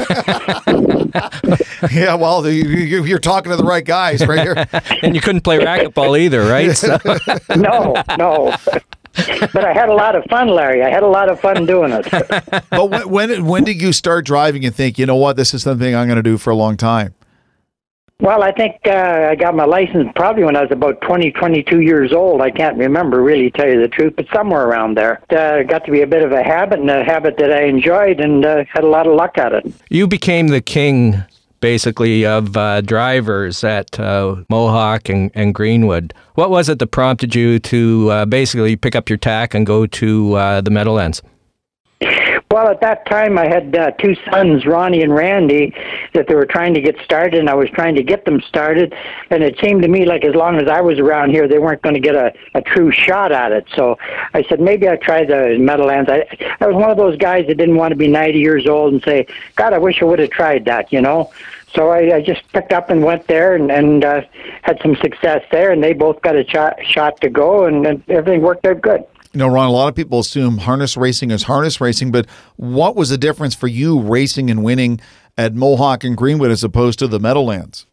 yeah, 1.91 2.15
well, 2.15 2.49
you, 2.49 3.03
you're 3.03 3.19
talking 3.19 3.51
to 3.51 3.55
the 3.55 3.63
right 3.63 3.85
guys 3.85 4.25
right 4.25 4.41
here. 4.41 4.65
and 5.03 5.13
you 5.13 5.21
couldn't 5.21 5.41
play 5.41 5.59
racquetball 5.59 6.19
either, 6.19 6.41
right? 6.41 6.75
So. 6.83 6.97
no, 7.55 7.93
no. 8.17 8.55
but 9.53 9.63
I 9.63 9.73
had 9.73 9.89
a 9.89 9.93
lot 9.93 10.15
of 10.15 10.23
fun, 10.31 10.47
Larry. 10.47 10.81
I 10.81 10.89
had 10.89 11.03
a 11.03 11.07
lot 11.07 11.29
of 11.29 11.39
fun 11.39 11.67
doing 11.67 11.91
it. 11.91 12.09
but 12.71 12.89
when, 12.89 13.07
when 13.07 13.45
when 13.45 13.63
did 13.63 13.79
you 13.79 13.93
start 13.93 14.25
driving 14.25 14.65
and 14.65 14.73
think, 14.73 14.97
you 14.97 15.05
know 15.05 15.15
what, 15.15 15.37
this 15.37 15.53
is 15.53 15.61
something 15.61 15.95
I'm 15.95 16.07
going 16.07 16.15
to 16.15 16.23
do 16.23 16.39
for 16.39 16.49
a 16.49 16.55
long 16.55 16.75
time? 16.75 17.13
Well, 18.19 18.41
I 18.41 18.51
think 18.51 18.79
uh, 18.85 19.27
I 19.31 19.35
got 19.35 19.55
my 19.55 19.65
license 19.65 20.09
probably 20.15 20.43
when 20.43 20.55
I 20.55 20.61
was 20.61 20.71
about 20.71 21.01
20, 21.01 21.31
22 21.31 21.81
years 21.81 22.13
old. 22.13 22.41
I 22.41 22.51
can't 22.51 22.77
remember 22.77 23.21
really, 23.21 23.51
tell 23.51 23.67
you 23.67 23.81
the 23.81 23.89
truth, 23.89 24.13
but 24.15 24.27
somewhere 24.33 24.65
around 24.65 24.95
there. 24.95 25.21
Uh, 25.29 25.63
got 25.63 25.83
to 25.85 25.91
be 25.91 26.01
a 26.01 26.07
bit 26.07 26.23
of 26.23 26.31
a 26.31 26.43
habit 26.43 26.79
and 26.79 26.89
a 26.89 27.03
habit 27.03 27.37
that 27.37 27.51
I 27.51 27.63
enjoyed 27.63 28.21
and 28.21 28.45
uh, 28.45 28.63
had 28.71 28.83
a 28.83 28.87
lot 28.87 29.07
of 29.07 29.15
luck 29.15 29.37
at 29.37 29.51
it. 29.51 29.73
You 29.89 30.07
became 30.07 30.47
the 30.49 30.61
king, 30.61 31.21
basically, 31.59 32.25
of 32.25 32.55
uh, 32.55 32.79
drivers 32.81 33.63
at 33.63 33.99
uh, 33.99 34.37
Mohawk 34.47 35.09
and, 35.09 35.29
and 35.33 35.53
Greenwood. 35.53 36.13
What 36.35 36.49
was 36.49 36.69
it 36.69 36.79
that 36.79 36.87
prompted 36.87 37.35
you 37.35 37.59
to 37.59 38.09
uh, 38.09 38.25
basically 38.25 38.77
pick 38.77 38.95
up 38.95 39.09
your 39.09 39.17
tack 39.17 39.53
and 39.53 39.65
go 39.65 39.85
to 39.85 40.33
uh, 40.35 40.61
the 40.61 40.71
Meadowlands? 40.71 41.21
Well, 42.53 42.67
at 42.67 42.81
that 42.81 43.07
time, 43.07 43.39
I 43.39 43.47
had 43.47 43.75
uh, 43.75 43.89
two 43.97 44.15
sons, 44.29 44.67
Ronnie 44.67 45.01
and 45.01 45.11
Randy, 45.11 45.73
that 46.13 46.27
they 46.27 46.35
were 46.35 46.45
trying 46.45 46.75
to 46.75 46.81
get 46.81 46.95
started, 47.03 47.39
and 47.39 47.49
I 47.49 47.55
was 47.55 47.67
trying 47.71 47.95
to 47.95 48.03
get 48.03 48.25
them 48.25 48.41
started. 48.41 48.93
And 49.31 49.41
it 49.41 49.57
seemed 49.59 49.81
to 49.81 49.87
me 49.87 50.05
like 50.05 50.23
as 50.23 50.35
long 50.35 50.57
as 50.57 50.67
I 50.67 50.79
was 50.79 50.99
around 50.99 51.31
here, 51.31 51.47
they 51.47 51.57
weren't 51.57 51.81
going 51.81 51.95
to 51.95 51.99
get 51.99 52.13
a, 52.13 52.31
a 52.53 52.61
true 52.61 52.91
shot 52.91 53.31
at 53.31 53.51
it. 53.51 53.65
So 53.75 53.97
I 54.35 54.43
said 54.43 54.61
maybe 54.61 54.87
I 54.87 54.97
try 54.97 55.25
the 55.25 55.57
Meadowlands. 55.57 56.11
I, 56.11 56.27
I 56.61 56.67
was 56.67 56.75
one 56.75 56.91
of 56.91 56.97
those 56.97 57.17
guys 57.17 57.47
that 57.47 57.57
didn't 57.57 57.75
want 57.75 57.91
to 57.91 57.95
be 57.95 58.07
90 58.07 58.37
years 58.37 58.67
old 58.67 58.93
and 58.93 59.01
say, 59.01 59.25
God, 59.55 59.73
I 59.73 59.79
wish 59.79 60.03
I 60.03 60.05
would 60.05 60.19
have 60.19 60.29
tried 60.29 60.65
that, 60.65 60.93
you 60.93 61.01
know. 61.01 61.31
So 61.73 61.89
I, 61.89 62.17
I 62.17 62.21
just 62.21 62.47
picked 62.53 62.71
up 62.71 62.91
and 62.91 63.03
went 63.03 63.25
there 63.25 63.55
and, 63.55 63.71
and 63.71 64.05
uh, 64.05 64.21
had 64.61 64.79
some 64.83 64.95
success 64.97 65.41
there, 65.51 65.71
and 65.71 65.83
they 65.83 65.93
both 65.93 66.21
got 66.21 66.35
a 66.35 66.47
shot, 66.47 66.77
shot 66.85 67.19
to 67.21 67.31
go, 67.31 67.65
and, 67.65 67.87
and 67.87 68.03
everything 68.09 68.43
worked 68.43 68.67
out 68.67 68.79
good. 68.79 69.05
You 69.33 69.39
know, 69.39 69.47
Ron, 69.47 69.67
a 69.67 69.71
lot 69.71 69.87
of 69.87 69.95
people 69.95 70.19
assume 70.19 70.59
harness 70.59 70.95
racing 70.95 71.31
is 71.31 71.43
harness 71.43 71.81
racing, 71.81 72.11
but 72.11 72.27
what 72.55 72.95
was 72.95 73.09
the 73.09 73.17
difference 73.17 73.55
for 73.55 73.67
you 73.67 73.99
racing 73.99 74.51
and 74.51 74.63
winning 74.63 75.01
at 75.35 75.55
Mohawk 75.55 76.03
and 76.03 76.15
Greenwood 76.15 76.51
as 76.51 76.63
opposed 76.63 76.99
to 76.99 77.07
the 77.07 77.19
Meadowlands? 77.19 77.87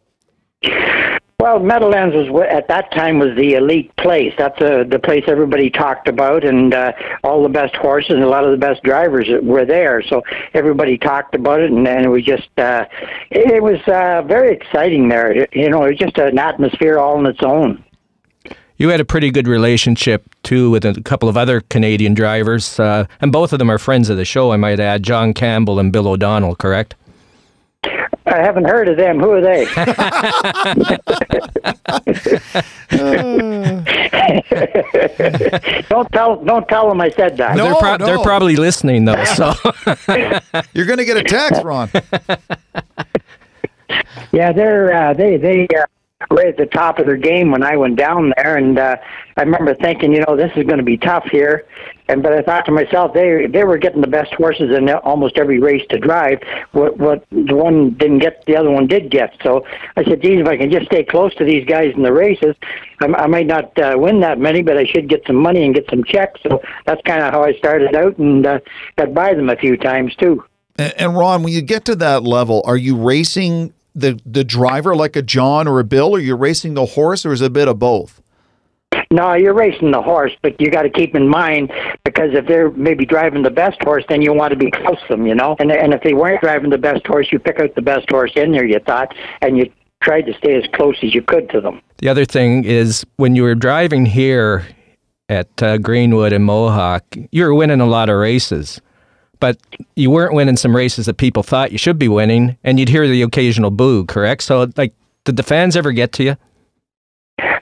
Well, 1.41 1.57
Meadowlands 1.57 2.15
was 2.15 2.45
at 2.51 2.67
that 2.67 2.91
time 2.91 3.17
was 3.17 3.35
the 3.35 3.53
elite 3.53 3.91
place. 3.95 4.31
That's 4.37 4.61
uh, 4.61 4.83
the 4.87 4.99
place 4.99 5.23
everybody 5.25 5.71
talked 5.71 6.07
about, 6.07 6.45
and 6.45 6.71
uh, 6.71 6.91
all 7.23 7.41
the 7.41 7.49
best 7.49 7.75
horses 7.75 8.11
and 8.11 8.21
a 8.21 8.29
lot 8.29 8.43
of 8.43 8.51
the 8.51 8.57
best 8.57 8.83
drivers 8.83 9.27
were 9.41 9.65
there. 9.65 10.03
So 10.03 10.21
everybody 10.53 10.99
talked 10.99 11.33
about 11.33 11.59
it, 11.59 11.71
and, 11.71 11.87
and 11.87 12.05
it 12.05 12.09
was 12.09 12.23
just 12.23 12.49
uh, 12.59 12.85
it 13.31 13.63
was 13.63 13.79
uh, 13.87 14.21
very 14.27 14.53
exciting 14.53 15.09
there. 15.09 15.47
You 15.51 15.71
know, 15.71 15.83
it 15.85 15.89
was 15.89 15.97
just 15.97 16.19
an 16.19 16.37
atmosphere 16.37 16.99
all 16.99 17.17
on 17.17 17.25
its 17.25 17.41
own. 17.41 17.83
You 18.81 18.89
had 18.89 18.99
a 18.99 19.05
pretty 19.05 19.29
good 19.29 19.47
relationship 19.47 20.23
too 20.41 20.71
with 20.71 20.83
a 20.85 20.99
couple 21.03 21.29
of 21.29 21.37
other 21.37 21.61
Canadian 21.61 22.15
drivers, 22.15 22.79
uh, 22.79 23.05
and 23.21 23.31
both 23.31 23.53
of 23.53 23.59
them 23.59 23.69
are 23.69 23.77
friends 23.77 24.09
of 24.09 24.17
the 24.17 24.25
show. 24.25 24.51
I 24.51 24.57
might 24.57 24.79
add, 24.79 25.03
John 25.03 25.35
Campbell 25.35 25.77
and 25.77 25.93
Bill 25.93 26.07
O'Donnell. 26.07 26.55
Correct? 26.55 26.95
I 27.83 28.07
haven't 28.25 28.65
heard 28.65 28.89
of 28.89 28.97
them. 28.97 29.19
Who 29.19 29.33
are 29.33 29.41
they? 29.41 29.65
don't 35.89 36.11
tell 36.11 36.43
don't 36.43 36.67
tell 36.67 36.89
them 36.89 37.01
I 37.01 37.11
said 37.11 37.37
that. 37.37 37.55
No, 37.55 37.65
they're, 37.65 37.75
pro- 37.75 37.97
no. 37.97 38.05
they're 38.07 38.17
probably 38.17 38.55
listening 38.55 39.05
though. 39.05 39.23
So 39.25 39.53
You're 40.73 40.87
going 40.87 40.97
to 40.97 41.05
get 41.05 41.17
a 41.17 41.23
text, 41.23 41.63
Ron. 41.63 41.91
Yeah, 44.31 44.53
they're 44.53 44.93
uh, 44.93 45.13
they 45.13 45.35
they 45.35 45.67
uh, 45.67 45.83
were 46.29 46.41
at 46.41 46.57
the 46.57 46.65
top 46.65 46.99
of 46.99 47.05
their 47.05 47.17
game 47.17 47.51
when 47.51 47.63
I 47.63 47.75
went 47.77 47.95
down 47.95 48.33
there, 48.37 48.57
and 48.57 48.77
uh, 48.77 48.97
I 49.37 49.41
remember 49.41 49.75
thinking, 49.75 50.13
you 50.13 50.23
know, 50.27 50.35
this 50.35 50.51
is 50.55 50.65
going 50.65 50.77
to 50.77 50.83
be 50.83 50.97
tough 50.97 51.25
here. 51.31 51.65
And 52.07 52.21
but 52.21 52.33
I 52.33 52.41
thought 52.41 52.65
to 52.65 52.71
myself, 52.71 53.13
they 53.13 53.47
they 53.47 53.63
were 53.63 53.77
getting 53.77 54.01
the 54.01 54.07
best 54.07 54.33
horses 54.33 54.75
in 54.75 54.89
almost 54.89 55.37
every 55.37 55.59
race 55.59 55.85
to 55.89 55.97
drive. 55.97 56.39
What 56.73 56.97
what 56.97 57.25
the 57.31 57.55
one 57.55 57.91
didn't 57.91 58.19
get, 58.19 58.43
the 58.45 58.57
other 58.57 58.69
one 58.69 58.87
did 58.87 59.09
get. 59.09 59.33
So 59.43 59.65
I 59.95 60.03
said, 60.03 60.21
geez, 60.21 60.39
if 60.39 60.47
I 60.47 60.57
can 60.57 60.69
just 60.71 60.87
stay 60.87 61.03
close 61.03 61.33
to 61.35 61.45
these 61.45 61.65
guys 61.65 61.93
in 61.95 62.03
the 62.03 62.11
races, 62.11 62.55
I, 63.01 63.05
I 63.05 63.27
might 63.27 63.47
not 63.47 63.77
uh, 63.79 63.95
win 63.97 64.19
that 64.21 64.39
many, 64.39 64.61
but 64.61 64.77
I 64.77 64.83
should 64.83 65.07
get 65.07 65.25
some 65.25 65.37
money 65.37 65.63
and 65.63 65.73
get 65.73 65.89
some 65.89 66.03
checks. 66.03 66.41
So 66.43 66.61
that's 66.85 67.01
kind 67.03 67.23
of 67.23 67.31
how 67.31 67.43
I 67.43 67.53
started 67.53 67.95
out, 67.95 68.17
and 68.17 68.45
uh, 68.45 68.59
got 68.97 69.13
by 69.13 69.33
them 69.33 69.49
a 69.49 69.55
few 69.55 69.77
times 69.77 70.15
too. 70.15 70.43
And 70.77 71.15
Ron, 71.15 71.43
when 71.43 71.53
you 71.53 71.61
get 71.61 71.85
to 71.85 71.95
that 71.97 72.23
level, 72.23 72.61
are 72.65 72.77
you 72.77 72.97
racing 72.97 73.73
the 73.93 74.19
the 74.25 74.43
driver 74.43 74.95
like 74.95 75.15
a 75.15 75.21
John 75.21 75.67
or 75.67 75.79
a 75.79 75.83
Bill, 75.83 76.11
or 76.15 76.19
you're 76.19 76.37
racing 76.37 76.73
the 76.73 76.85
horse, 76.85 77.25
or 77.25 77.33
is 77.33 77.41
it 77.41 77.47
a 77.47 77.49
bit 77.49 77.67
of 77.67 77.79
both? 77.79 78.21
No, 79.09 79.33
you're 79.33 79.53
racing 79.53 79.91
the 79.91 80.01
horse, 80.01 80.31
but 80.41 80.59
you 80.59 80.69
got 80.69 80.83
to 80.83 80.89
keep 80.89 81.15
in 81.15 81.27
mind 81.27 81.71
because 82.05 82.29
if 82.33 82.47
they're 82.47 82.71
maybe 82.71 83.05
driving 83.05 83.43
the 83.43 83.49
best 83.49 83.77
horse, 83.83 84.05
then 84.07 84.21
you 84.21 84.33
want 84.33 84.51
to 84.51 84.57
be 84.57 84.71
close 84.71 84.99
to 85.07 85.15
them, 85.15 85.27
you 85.27 85.35
know. 85.35 85.55
And 85.59 85.71
and 85.71 85.93
if 85.93 86.01
they 86.01 86.13
weren't 86.13 86.41
driving 86.41 86.69
the 86.69 86.77
best 86.77 87.05
horse, 87.05 87.27
you 87.31 87.39
pick 87.39 87.59
out 87.59 87.75
the 87.75 87.81
best 87.81 88.09
horse 88.09 88.31
in 88.35 88.51
there. 88.51 88.65
You 88.65 88.79
thought, 88.79 89.13
and 89.41 89.57
you 89.57 89.71
tried 90.01 90.23
to 90.23 90.33
stay 90.33 90.55
as 90.55 90.63
close 90.73 90.97
as 91.03 91.13
you 91.13 91.21
could 91.21 91.49
to 91.51 91.61
them. 91.61 91.81
the 91.99 92.09
other 92.09 92.25
thing 92.25 92.63
is 92.63 93.05
when 93.17 93.35
you 93.35 93.43
were 93.43 93.55
driving 93.55 94.05
here 94.05 94.65
at 95.29 95.61
uh, 95.61 95.77
Greenwood 95.77 96.33
and 96.33 96.43
Mohawk, 96.43 97.03
you 97.31 97.43
were 97.43 97.53
winning 97.53 97.79
a 97.79 97.85
lot 97.85 98.09
of 98.09 98.17
races, 98.17 98.81
but 99.41 99.57
you 99.97 100.09
weren't 100.09 100.33
winning 100.33 100.55
some 100.55 100.73
races 100.73 101.07
that 101.07 101.15
people 101.15 101.43
thought 101.43 101.73
you 101.73 101.77
should 101.77 101.99
be 101.99 102.07
winning, 102.07 102.57
and 102.63 102.79
you'd 102.79 102.87
hear 102.87 103.05
the 103.07 103.23
occasional 103.23 103.71
boo. 103.71 104.05
Correct? 104.05 104.43
So, 104.43 104.71
like, 104.77 104.93
did 105.25 105.35
the 105.35 105.43
fans 105.43 105.75
ever 105.75 105.91
get 105.91 106.13
to 106.13 106.23
you? 106.23 106.37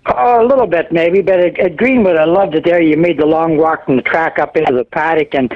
Oh, 0.06 0.44
a 0.44 0.46
little 0.46 0.68
bit 0.68 0.92
maybe, 0.92 1.22
but 1.22 1.40
at, 1.40 1.58
at 1.60 1.78
Greenwood, 1.78 2.18
I 2.18 2.26
loved 2.26 2.54
it 2.54 2.66
there. 2.66 2.82
You 2.82 2.98
made 2.98 3.18
the 3.18 3.26
long 3.26 3.58
walk 3.58 3.86
from 3.86 3.96
the 3.96 4.02
track 4.02 4.38
up 4.38 4.58
into 4.58 4.74
the 4.74 4.84
paddock, 4.84 5.34
and 5.34 5.54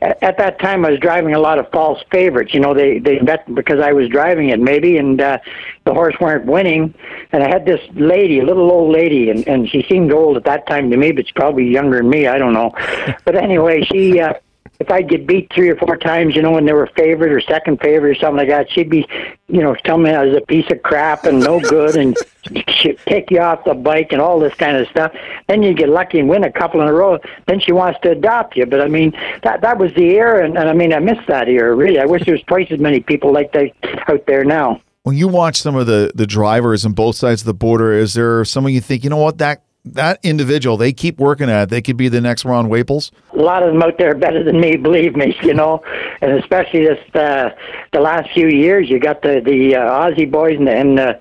at, 0.00 0.22
at 0.22 0.38
that 0.38 0.58
time, 0.58 0.86
I 0.86 0.90
was 0.90 1.00
driving 1.00 1.34
a 1.34 1.38
lot 1.38 1.58
of 1.58 1.70
false 1.70 2.02
favorites. 2.10 2.54
You 2.54 2.60
know, 2.60 2.72
they 2.72 2.98
they 2.98 3.18
bet 3.18 3.52
because 3.54 3.80
I 3.80 3.92
was 3.92 4.08
driving 4.08 4.48
it 4.48 4.60
maybe, 4.60 4.96
and 4.96 5.20
uh, 5.20 5.38
the 5.84 5.92
horse 5.92 6.14
weren't 6.20 6.46
winning. 6.46 6.94
And 7.32 7.42
I 7.42 7.48
had 7.48 7.66
this 7.66 7.80
lady, 7.94 8.38
a 8.38 8.44
little 8.44 8.70
old 8.70 8.92
lady, 8.92 9.28
and 9.28 9.46
and 9.46 9.68
she 9.68 9.84
seemed 9.88 10.12
old 10.12 10.38
at 10.38 10.44
that 10.44 10.66
time 10.66 10.90
to 10.90 10.96
me, 10.96 11.12
but 11.12 11.26
she's 11.26 11.32
probably 11.32 11.66
younger 11.66 11.98
than 11.98 12.08
me. 12.08 12.26
I 12.26 12.38
don't 12.38 12.54
know. 12.54 12.72
but 13.24 13.36
anyway, 13.36 13.84
she. 13.84 14.20
Uh, 14.20 14.34
if 14.78 14.90
I'd 14.90 15.08
get 15.08 15.26
beat 15.26 15.52
three 15.54 15.68
or 15.68 15.76
four 15.76 15.96
times, 15.96 16.36
you 16.36 16.42
know, 16.42 16.52
when 16.52 16.66
they 16.66 16.72
were 16.72 16.88
favorite 16.96 17.32
or 17.32 17.40
second 17.40 17.80
favorite 17.80 18.10
or 18.10 18.14
something 18.14 18.38
like 18.38 18.48
that, 18.48 18.70
she'd 18.70 18.90
be, 18.90 19.06
you 19.48 19.62
know, 19.62 19.74
tell 19.74 19.98
me 19.98 20.10
I 20.10 20.24
was 20.24 20.36
a 20.36 20.40
piece 20.40 20.70
of 20.70 20.82
crap 20.82 21.24
and 21.24 21.40
no 21.40 21.60
good 21.60 21.96
and 21.96 22.16
she'd 22.68 22.98
take 23.06 23.30
you 23.30 23.40
off 23.40 23.64
the 23.64 23.74
bike 23.74 24.12
and 24.12 24.20
all 24.20 24.38
this 24.38 24.54
kind 24.54 24.76
of 24.76 24.86
stuff. 24.88 25.12
Then 25.48 25.62
you 25.62 25.72
get 25.74 25.88
lucky 25.88 26.18
and 26.18 26.28
win 26.28 26.44
a 26.44 26.52
couple 26.52 26.80
in 26.80 26.88
a 26.88 26.92
row. 26.92 27.18
Then 27.46 27.60
she 27.60 27.72
wants 27.72 27.98
to 28.02 28.10
adopt 28.10 28.56
you. 28.56 28.66
But 28.66 28.80
I 28.80 28.88
mean, 28.88 29.12
that 29.42 29.62
that 29.62 29.78
was 29.78 29.92
the 29.94 30.10
era, 30.10 30.44
and, 30.44 30.58
and 30.58 30.68
I 30.68 30.72
mean, 30.72 30.92
I 30.92 30.98
miss 30.98 31.18
that 31.28 31.48
era 31.48 31.74
really. 31.74 31.98
I 31.98 32.04
wish 32.04 32.24
there 32.24 32.34
was 32.34 32.42
twice 32.42 32.68
as 32.70 32.78
many 32.78 33.00
people 33.00 33.32
like 33.32 33.52
that 33.52 33.72
out 34.08 34.26
there 34.26 34.44
now. 34.44 34.80
When 35.02 35.16
you 35.16 35.28
watch 35.28 35.56
some 35.56 35.76
of 35.76 35.86
the 35.86 36.12
the 36.14 36.26
drivers 36.26 36.84
on 36.84 36.92
both 36.92 37.16
sides 37.16 37.42
of 37.42 37.46
the 37.46 37.54
border, 37.54 37.92
is 37.92 38.14
there 38.14 38.44
someone 38.44 38.72
you 38.72 38.80
think, 38.80 39.04
you 39.04 39.10
know 39.10 39.16
what, 39.16 39.38
that 39.38 39.62
that 39.94 40.20
individual, 40.22 40.76
they 40.76 40.92
keep 40.92 41.18
working 41.18 41.48
at 41.48 41.64
it. 41.64 41.68
They 41.70 41.82
could 41.82 41.96
be 41.96 42.08
the 42.08 42.20
next 42.20 42.44
Ron 42.44 42.68
Waples. 42.68 43.12
a 43.32 43.36
lot 43.36 43.62
of 43.62 43.72
them 43.72 43.82
out 43.82 43.98
there 43.98 44.10
are 44.10 44.14
better 44.14 44.42
than 44.42 44.60
me, 44.60 44.76
believe 44.76 45.16
me, 45.16 45.36
you 45.42 45.54
know, 45.54 45.82
and 46.20 46.32
especially 46.32 46.84
this 46.84 46.98
uh, 47.14 47.50
the 47.92 48.00
last 48.00 48.30
few 48.32 48.48
years. 48.48 48.90
You 48.90 48.98
got 48.98 49.22
the 49.22 49.40
the 49.44 49.76
uh, 49.76 49.80
Aussie 49.80 50.30
boys 50.30 50.56
and 50.58 50.66
the, 50.66 50.72
and 50.72 50.98
the 50.98 51.20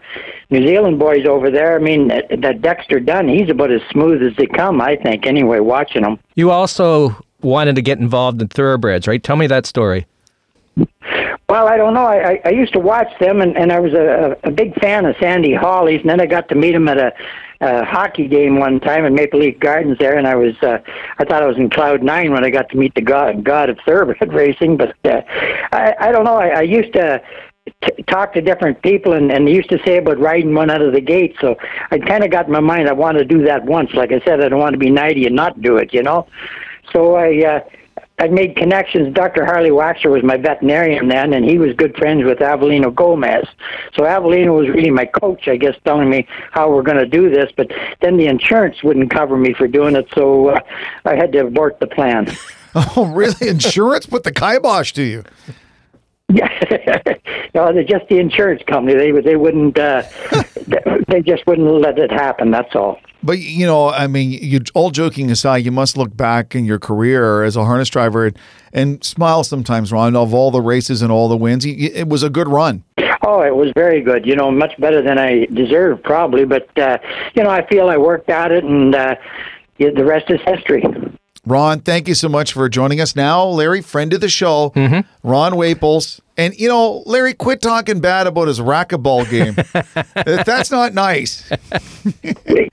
New 0.49 0.65
Zealand 0.67 0.99
boys 0.99 1.25
over 1.25 1.49
there. 1.49 1.75
I 1.75 1.79
mean, 1.79 2.07
that, 2.09 2.25
that 2.41 2.61
Dexter 2.61 2.99
Dunn, 2.99 3.27
he's 3.27 3.49
about 3.49 3.71
as 3.71 3.81
smooth 3.91 4.21
as 4.21 4.35
they 4.37 4.45
come, 4.45 4.81
I 4.81 4.95
think. 4.95 5.25
Anyway, 5.25 5.59
watching 5.59 6.03
him. 6.03 6.19
You 6.35 6.51
also 6.51 7.15
wanted 7.41 7.75
to 7.75 7.81
get 7.81 7.99
involved 7.99 8.41
in 8.41 8.47
thoroughbreds, 8.47 9.07
right? 9.07 9.23
Tell 9.23 9.35
me 9.35 9.47
that 9.47 9.65
story. 9.65 10.05
Well, 11.47 11.67
I 11.67 11.77
don't 11.77 11.93
know. 11.93 12.05
I, 12.05 12.31
I, 12.31 12.41
I 12.45 12.49
used 12.49 12.73
to 12.73 12.79
watch 12.79 13.07
them, 13.19 13.39
and, 13.39 13.55
and 13.55 13.71
I 13.71 13.79
was 13.79 13.93
a, 13.93 14.35
a 14.43 14.51
big 14.51 14.73
fan 14.79 15.05
of 15.05 15.15
Sandy 15.19 15.53
Hawley's, 15.53 16.01
and 16.01 16.09
then 16.09 16.19
I 16.19 16.25
got 16.25 16.49
to 16.49 16.55
meet 16.55 16.73
him 16.73 16.87
at 16.87 16.97
a, 16.97 17.13
a 17.61 17.85
hockey 17.85 18.27
game 18.27 18.59
one 18.59 18.79
time 18.79 19.05
in 19.05 19.13
Maple 19.13 19.39
Leaf 19.39 19.59
Gardens 19.59 19.97
there, 19.99 20.17
and 20.17 20.27
I 20.27 20.35
was 20.35 20.55
uh, 20.61 20.79
I 21.17 21.25
thought 21.25 21.43
I 21.43 21.47
was 21.47 21.57
in 21.57 21.69
cloud 21.69 22.03
nine 22.03 22.31
when 22.31 22.43
I 22.43 22.49
got 22.49 22.69
to 22.69 22.77
meet 22.77 22.95
the 22.95 23.01
god 23.01 23.43
god 23.43 23.69
of 23.69 23.77
thoroughbred 23.85 24.33
racing. 24.33 24.77
But 24.77 24.95
uh, 25.05 25.21
I 25.71 25.95
I 25.99 26.11
don't 26.11 26.25
know. 26.25 26.35
I, 26.35 26.47
I 26.47 26.61
used 26.61 26.93
to 26.93 27.21
t- 27.83 28.03
talk 28.03 28.33
to 28.33 28.41
different 28.41 28.81
people, 28.81 29.13
and 29.13 29.31
and 29.31 29.47
they 29.47 29.53
used 29.53 29.69
to 29.69 29.79
say 29.85 29.97
about 29.97 30.19
riding 30.19 30.53
one 30.53 30.69
out 30.69 30.81
of 30.81 30.93
the 30.93 31.01
gate. 31.01 31.35
So 31.39 31.55
I 31.91 31.99
kind 31.99 32.23
of 32.23 32.31
got 32.31 32.47
in 32.47 32.51
my 32.51 32.59
mind 32.59 32.89
I 32.89 32.93
want 32.93 33.17
to 33.17 33.25
do 33.25 33.43
that 33.45 33.65
once. 33.65 33.93
Like 33.93 34.11
I 34.11 34.19
said, 34.25 34.41
I 34.41 34.49
don't 34.49 34.59
want 34.59 34.73
to 34.73 34.79
be 34.79 34.89
ninety 34.89 35.25
and 35.25 35.35
not 35.35 35.61
do 35.61 35.77
it. 35.77 35.93
You 35.93 36.03
know. 36.03 36.27
So 36.91 37.15
I. 37.15 37.43
Uh, 37.43 37.59
I 38.17 38.27
made 38.29 38.55
connections. 38.55 39.13
Dr. 39.13 39.45
Harley 39.45 39.71
Waxer 39.71 40.09
was 40.09 40.23
my 40.23 40.37
veterinarian 40.37 41.09
then, 41.09 41.33
and 41.33 41.43
he 41.43 41.57
was 41.57 41.73
good 41.73 41.95
friends 41.97 42.23
with 42.23 42.39
Avelino 42.39 42.93
Gomez. 42.93 43.45
So 43.93 44.03
Avelino 44.03 44.57
was 44.57 44.69
really 44.69 44.89
my 44.89 45.05
coach, 45.05 45.49
I 45.49 45.57
guess, 45.57 45.75
telling 45.83 46.09
me 46.09 46.25
how 46.51 46.71
we're 46.71 46.83
going 46.83 46.97
to 46.97 47.05
do 47.05 47.29
this. 47.29 47.51
But 47.55 47.71
then 48.01 48.15
the 48.15 48.27
insurance 48.27 48.83
wouldn't 48.83 49.11
cover 49.11 49.35
me 49.35 49.53
for 49.53 49.67
doing 49.67 49.95
it, 49.95 50.07
so 50.15 50.49
uh, 50.49 50.59
I 51.03 51.15
had 51.15 51.33
to 51.33 51.39
abort 51.39 51.79
the 51.79 51.87
plan. 51.87 52.33
Oh, 52.97 53.05
really? 53.05 53.47
Insurance 53.47 54.05
put 54.05 54.23
the 54.23 54.33
kibosh 54.33 54.91
to 54.91 55.01
you. 55.01 55.23
Yeah, 56.29 56.49
no, 57.53 57.71
they're 57.71 57.83
just 57.83 58.07
the 58.09 58.17
insurance 58.19 58.63
company. 58.67 58.95
They 58.95 59.11
they 59.21 59.35
wouldn't. 59.35 59.77
Uh, 59.77 60.03
they 61.07 61.21
just 61.21 61.45
wouldn't 61.45 61.67
let 61.67 61.99
it 61.99 62.11
happen. 62.11 62.49
That's 62.51 62.75
all. 62.75 62.99
But 63.21 63.39
you 63.39 63.65
know, 63.65 63.89
I 63.89 64.07
mean, 64.07 64.31
you 64.31 64.59
all 64.73 64.89
joking 64.89 65.29
aside, 65.29 65.57
you 65.57 65.71
must 65.71 65.97
look 65.97 66.15
back 66.15 66.55
in 66.55 66.65
your 66.65 66.79
career 66.79 67.43
as 67.43 67.55
a 67.55 67.63
harness 67.65 67.89
driver 67.89 68.25
and, 68.25 68.39
and 68.73 69.03
smile 69.03 69.43
sometimes, 69.43 69.91
Ron, 69.91 70.15
of 70.15 70.33
all 70.33 70.51
the 70.51 70.61
races 70.61 71.01
and 71.01 71.11
all 71.11 71.27
the 71.27 71.37
wins. 71.37 71.65
It 71.65 72.07
was 72.07 72.23
a 72.23 72.29
good 72.29 72.47
run. 72.47 72.83
Oh, 73.25 73.41
it 73.41 73.55
was 73.55 73.71
very 73.75 74.01
good. 74.01 74.25
You 74.25 74.35
know, 74.35 74.51
much 74.51 74.79
better 74.79 75.01
than 75.01 75.17
I 75.17 75.45
deserved, 75.45 76.03
probably. 76.03 76.45
But 76.45 76.75
uh, 76.77 76.97
you 77.35 77.43
know, 77.43 77.49
I 77.49 77.67
feel 77.67 77.89
I 77.89 77.97
worked 77.97 78.29
at 78.29 78.51
it, 78.51 78.63
and 78.63 78.93
uh, 78.93 79.15
the 79.77 80.05
rest 80.05 80.29
is 80.29 80.39
history. 80.45 80.83
Ron, 81.45 81.81
thank 81.81 82.07
you 82.07 82.15
so 82.15 82.27
much 82.27 82.53
for 82.53 82.67
joining 82.69 82.99
us. 82.99 83.15
Now, 83.15 83.45
Larry, 83.45 83.81
friend 83.81 84.13
of 84.13 84.21
the 84.21 84.29
show, 84.29 84.71
mm-hmm. 84.75 85.07
Ron 85.27 85.55
Waples. 85.55 86.21
And, 86.37 86.53
you 86.59 86.67
know, 86.67 87.01
Larry, 87.05 87.33
quit 87.33 87.61
talking 87.61 88.01
bad 88.01 88.27
about 88.27 88.49
his 88.49 88.59
racquetball 88.59 89.29
game. 89.29 89.55
That's 90.45 90.69
not 90.69 90.93
nice. 90.93 91.49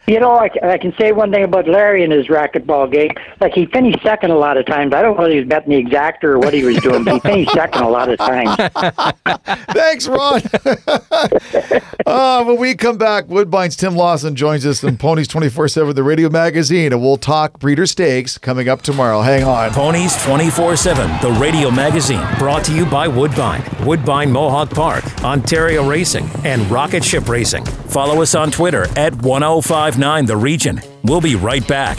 you 0.07 0.19
know, 0.19 0.33
I, 0.33 0.50
I 0.64 0.78
can 0.78 0.92
say 0.99 1.12
one 1.12 1.31
thing 1.31 1.45
about 1.45 1.69
Larry 1.69 2.02
and 2.02 2.12
his 2.12 2.26
racquetball 2.26 2.90
game. 2.90 3.11
Like, 3.40 3.52
he 3.52 3.66
finished 3.66 4.02
second 4.02 4.33
a 4.33 4.37
lot 4.37 4.57
of 4.57 4.66
times. 4.66 4.92
I 4.92 5.00
don't 5.00 5.16
know 5.16 5.26
if 5.26 5.33
he 5.33 5.38
was 5.38 5.49
betting 5.49 5.71
the 5.71 5.83
exactor 5.83 6.25
or 6.25 6.38
what 6.40 6.52
he 6.52 6.64
was 6.64 6.76
doing, 6.78 7.04
but 7.04 7.14
he 7.14 7.21
finished 7.21 7.52
second 7.52 7.83
a 7.83 7.88
lot 7.88 8.09
of 8.09 8.19
times. 8.19 8.57
Thanks, 9.71 10.09
Ron. 10.09 10.42
uh, 12.07 12.45
when 12.45 12.57
we 12.57 12.75
come 12.75 12.99
back, 12.99 13.28
Woodbine's 13.28 13.76
Tim 13.76 13.95
Lawson 13.95 14.35
joins 14.35 14.66
us 14.66 14.83
in 14.83 14.97
Ponies 14.97 15.28
24 15.28 15.69
7, 15.69 15.95
the 15.95 16.02
radio 16.02 16.28
magazine, 16.28 16.92
and 16.92 17.00
we'll 17.00 17.16
talk 17.16 17.61
breeder 17.61 17.87
stakes 17.87 18.38
coming 18.38 18.69
up 18.69 18.83
tomorrow. 18.83 19.21
Hang 19.21 19.45
on. 19.45 19.71
Ponies 19.71 20.21
24 20.25 20.75
7, 20.76 21.21
the 21.23 21.38
radio 21.38 21.71
magazine, 21.71 22.26
brought 22.38 22.64
to 22.64 22.75
you 22.75 22.85
by 22.87 23.07
Woodbine. 23.07 23.51
Woodbine 23.85 24.30
Mohawk 24.30 24.71
Park, 24.71 25.04
Ontario 25.25 25.88
Racing, 25.88 26.28
and 26.44 26.71
Rocket 26.71 27.04
Ship 27.04 27.28
Racing. 27.28 27.64
Follow 27.64 28.23
us 28.23 28.35
on 28.35 28.50
Twitter 28.50 28.85
at 28.97 29.14
1059 29.23 30.26
The 30.26 30.37
Region. 30.37 30.80
We'll 31.02 31.21
be 31.21 31.35
right 31.35 31.66
back. 31.66 31.99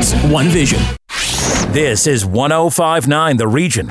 one 0.00 0.48
vision. 0.48 0.80
This 1.70 2.06
is 2.06 2.24
1059 2.24 3.36
The 3.36 3.46
Region. 3.46 3.88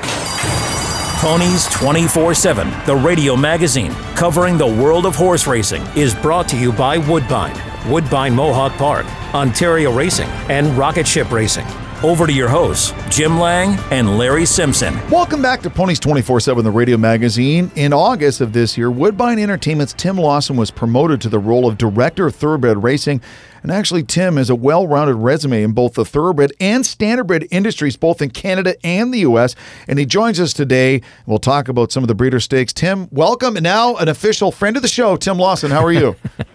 Ponies 1.20 1.66
24 1.68 2.34
7, 2.34 2.72
the 2.86 2.96
radio 2.96 3.36
magazine 3.36 3.92
covering 4.16 4.58
the 4.58 4.66
world 4.66 5.06
of 5.06 5.14
horse 5.14 5.46
racing, 5.46 5.82
is 5.94 6.12
brought 6.16 6.48
to 6.48 6.58
you 6.58 6.72
by 6.72 6.98
Woodbine, 6.98 7.56
Woodbine 7.88 8.34
Mohawk 8.34 8.72
Park, 8.72 9.06
Ontario 9.32 9.92
Racing, 9.92 10.28
and 10.50 10.76
Rocket 10.76 11.06
Ship 11.06 11.30
Racing. 11.30 11.66
Over 12.02 12.26
to 12.26 12.32
your 12.32 12.48
hosts, 12.48 12.92
Jim 13.08 13.38
Lang 13.38 13.78
and 13.92 14.18
Larry 14.18 14.44
Simpson. 14.44 14.94
Welcome 15.08 15.40
back 15.40 15.62
to 15.62 15.70
Ponies 15.70 16.00
24 16.00 16.40
7, 16.40 16.64
the 16.64 16.70
radio 16.72 16.96
magazine. 16.96 17.70
In 17.76 17.92
August 17.92 18.40
of 18.40 18.52
this 18.52 18.76
year, 18.76 18.90
Woodbine 18.90 19.38
Entertainment's 19.38 19.92
Tim 19.92 20.16
Lawson 20.16 20.56
was 20.56 20.72
promoted 20.72 21.20
to 21.20 21.28
the 21.28 21.38
role 21.38 21.68
of 21.68 21.78
Director 21.78 22.26
of 22.26 22.34
Thoroughbred 22.34 22.82
Racing. 22.82 23.22
And 23.62 23.70
actually, 23.70 24.02
Tim 24.02 24.36
has 24.36 24.50
a 24.50 24.54
well 24.54 24.86
rounded 24.86 25.14
resume 25.14 25.62
in 25.62 25.72
both 25.72 25.94
the 25.94 26.04
thoroughbred 26.04 26.52
and 26.60 26.84
standardbred 26.84 27.48
industries, 27.50 27.96
both 27.96 28.20
in 28.20 28.30
Canada 28.30 28.74
and 28.84 29.12
the 29.12 29.20
U.S. 29.20 29.54
And 29.86 29.98
he 29.98 30.06
joins 30.06 30.40
us 30.40 30.52
today. 30.52 31.02
We'll 31.26 31.38
talk 31.38 31.68
about 31.68 31.92
some 31.92 32.02
of 32.02 32.08
the 32.08 32.14
breeder 32.14 32.40
stakes. 32.40 32.72
Tim, 32.72 33.08
welcome. 33.10 33.56
And 33.56 33.64
now, 33.64 33.96
an 33.96 34.08
official 34.08 34.50
friend 34.52 34.76
of 34.76 34.82
the 34.82 34.88
show, 34.88 35.16
Tim 35.16 35.38
Lawson. 35.38 35.70
How 35.70 35.84
are 35.84 35.92
you? 35.92 36.16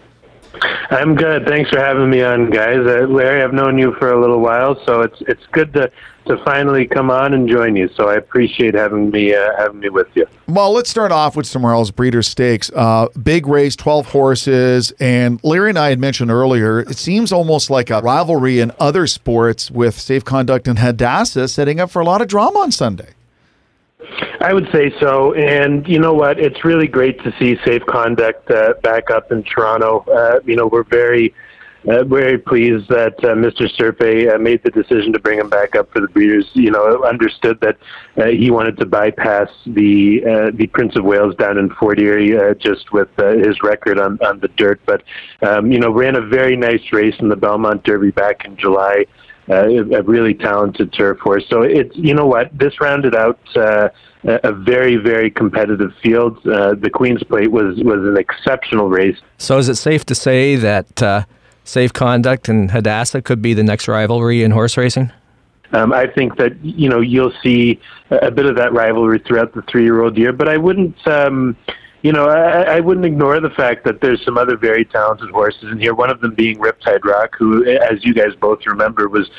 I'm 0.90 1.16
good. 1.16 1.46
Thanks 1.46 1.70
for 1.70 1.80
having 1.80 2.10
me 2.10 2.22
on, 2.24 2.50
guys. 2.50 2.80
Uh, 2.80 3.08
Larry, 3.08 3.44
I've 3.44 3.54
known 3.54 3.78
you 3.78 3.94
for 4.00 4.12
a 4.12 4.20
little 4.20 4.40
while, 4.40 4.82
so 4.86 5.02
it's 5.02 5.22
it's 5.22 5.46
good 5.52 5.74
to 5.74 5.92
to 6.28 6.38
finally 6.44 6.86
come 6.86 7.10
on 7.10 7.34
and 7.34 7.48
join 7.50 7.76
you. 7.76 7.90
So 7.96 8.10
I 8.10 8.16
appreciate 8.16 8.74
having 8.74 9.12
me 9.12 9.34
uh, 9.34 9.52
having 9.58 9.80
me 9.80 9.90
with 9.90 10.08
you. 10.16 10.26
Well, 10.48 10.72
let's 10.72 10.90
start 10.90 11.12
off 11.12 11.36
with 11.36 11.50
tomorrow's 11.50 11.92
Breeder 11.92 12.22
Stakes. 12.22 12.72
Uh, 12.74 13.08
big 13.22 13.48
race, 13.48 13.76
twelve 13.76 14.08
horses, 14.08 14.92
and 15.00 15.42
Larry 15.44 15.70
and 15.70 15.80
I 15.80 15.90
had 15.90 16.00
mentioned 16.00 16.32
earlier. 16.32 16.80
It 16.80 16.98
seems 16.98 17.32
almost 17.32 17.70
like 17.70 17.90
a 17.90 18.00
rivalry 18.02 18.60
in 18.60 18.72
other 18.80 19.08
sports 19.08 19.70
with 19.70 20.00
Safe 20.00 20.24
Conduct 20.24 20.68
and 20.68 20.80
Hadassah 20.80 21.48
setting 21.48 21.80
up 21.80 21.92
for 21.92 22.02
a 22.02 22.06
lot 22.06 22.22
of 22.22 22.28
drama 22.28 22.60
on 22.60 22.72
Sunday. 22.72 23.10
I 24.42 24.54
would 24.54 24.70
say 24.72 24.92
so. 25.00 25.34
And 25.34 25.88
you 25.88 26.00
know 26.00 26.14
what? 26.14 26.40
It's 26.40 26.64
really 26.64 26.88
great 26.88 27.22
to 27.24 27.34
see 27.40 27.58
Safe 27.66 27.86
Conduct 27.86 28.50
uh, 28.52 28.74
back 28.84 29.10
up 29.10 29.32
in 29.32 29.44
Toronto. 29.44 30.06
Uh, 30.12 30.40
you 30.46 30.56
know, 30.56 30.68
we're 30.68 30.84
very. 30.84 31.34
Uh, 31.88 32.04
very 32.04 32.38
pleased 32.38 32.90
that 32.90 33.14
uh, 33.24 33.28
Mr. 33.28 33.70
Serpe 33.78 34.34
uh, 34.34 34.38
made 34.38 34.62
the 34.64 34.72
decision 34.72 35.14
to 35.14 35.20
bring 35.20 35.40
him 35.40 35.48
back 35.48 35.74
up 35.74 35.90
for 35.94 36.02
the 36.02 36.08
breeders. 36.08 36.46
You 36.54 36.72
know, 36.72 37.06
understood 37.06 37.62
that 37.62 37.78
uh, 38.18 38.26
he 38.26 38.52
wanted 38.52 38.78
to 38.80 38.86
bypass 38.86 39.48
the 39.66 40.22
uh, 40.26 40.52
the 40.54 40.68
Prince 40.68 40.98
of 40.98 41.06
Wales 41.06 41.36
down 41.36 41.58
in 41.58 41.70
Fort 41.70 42.00
Erie 42.00 42.38
uh, 42.38 42.56
just 42.56 42.92
with 42.92 43.08
uh, 43.20 43.38
his 43.38 43.62
record 43.64 44.00
on 44.00 44.18
on 44.26 44.40
the 44.40 44.50
dirt. 44.50 44.82
But 44.86 45.04
um, 45.44 45.72
you 45.72 45.80
know, 45.80 45.92
ran 45.92 46.16
a 46.16 46.22
very 46.22 46.58
nice 46.58 46.92
race 46.92 47.16
in 47.20 47.30
the 47.30 47.38
Belmont 47.38 47.84
Derby 47.84 48.12
back 48.12 48.44
in 48.44 48.58
July 48.58 49.06
a 49.50 50.04
really 50.04 50.34
talented 50.34 50.94
turf 50.94 51.20
horse. 51.20 51.46
So 51.50 51.62
it's 51.62 51.96
you 51.96 52.14
know 52.14 52.26
what 52.26 52.56
this 52.58 52.80
rounded 52.82 53.16
out 53.16 53.40
uh, 53.56 53.90
a 54.24 54.52
very 54.52 54.98
very 54.98 55.32
competitive 55.32 55.94
field. 56.02 56.46
Uh, 56.48 56.76
the 56.76 56.90
Queen's 56.90 57.24
Plate 57.24 57.52
was 57.52 57.78
was 57.78 58.06
an 58.06 58.18
exceptional 58.18 58.90
race. 58.90 59.18
So 59.38 59.58
is 59.58 59.70
it 59.70 59.76
safe 59.76 60.06
to 60.06 60.16
say 60.16 60.56
that 60.56 61.02
uh, 61.02 61.24
Safe 61.64 61.94
Conduct 61.94 62.50
and 62.50 62.72
Hadassah 62.72 63.22
could 63.22 63.42
be 63.42 63.54
the 63.54 63.64
next 63.64 63.88
rivalry 63.88 64.44
in 64.44 64.52
horse 64.52 64.78
racing? 64.78 65.12
Um, 65.74 65.92
I 65.92 66.08
think 66.08 66.38
that 66.38 66.58
you 66.64 66.90
know 66.90 67.02
you'll 67.02 67.34
see 67.44 67.80
a 68.10 68.32
bit 68.32 68.46
of 68.46 68.56
that 68.56 68.74
rivalry 68.74 69.20
throughout 69.20 69.54
the 69.54 69.62
three-year-old 69.64 70.18
year, 70.18 70.32
but 70.32 70.48
I 70.48 70.58
wouldn't. 70.58 70.96
Um, 71.08 71.58
you 72.08 72.14
know, 72.14 72.30
I, 72.30 72.78
I 72.78 72.80
wouldn't 72.80 73.06
ignore 73.06 73.38
the 73.42 73.50
fact 73.50 73.84
that 73.84 74.00
there's 74.00 74.24
some 74.24 74.38
other 74.38 74.56
very 74.56 74.86
talented 74.86 75.30
horses 75.30 75.66
in 75.74 75.78
here. 75.78 75.94
One 75.94 76.10
of 76.10 76.22
them 76.22 76.34
being 76.34 76.58
Riptide 76.58 77.04
Rock, 77.04 77.36
who, 77.38 77.66
as 77.66 78.06
you 78.06 78.14
guys 78.14 78.34
both 78.40 78.60
remember, 78.66 79.10
was 79.10 79.30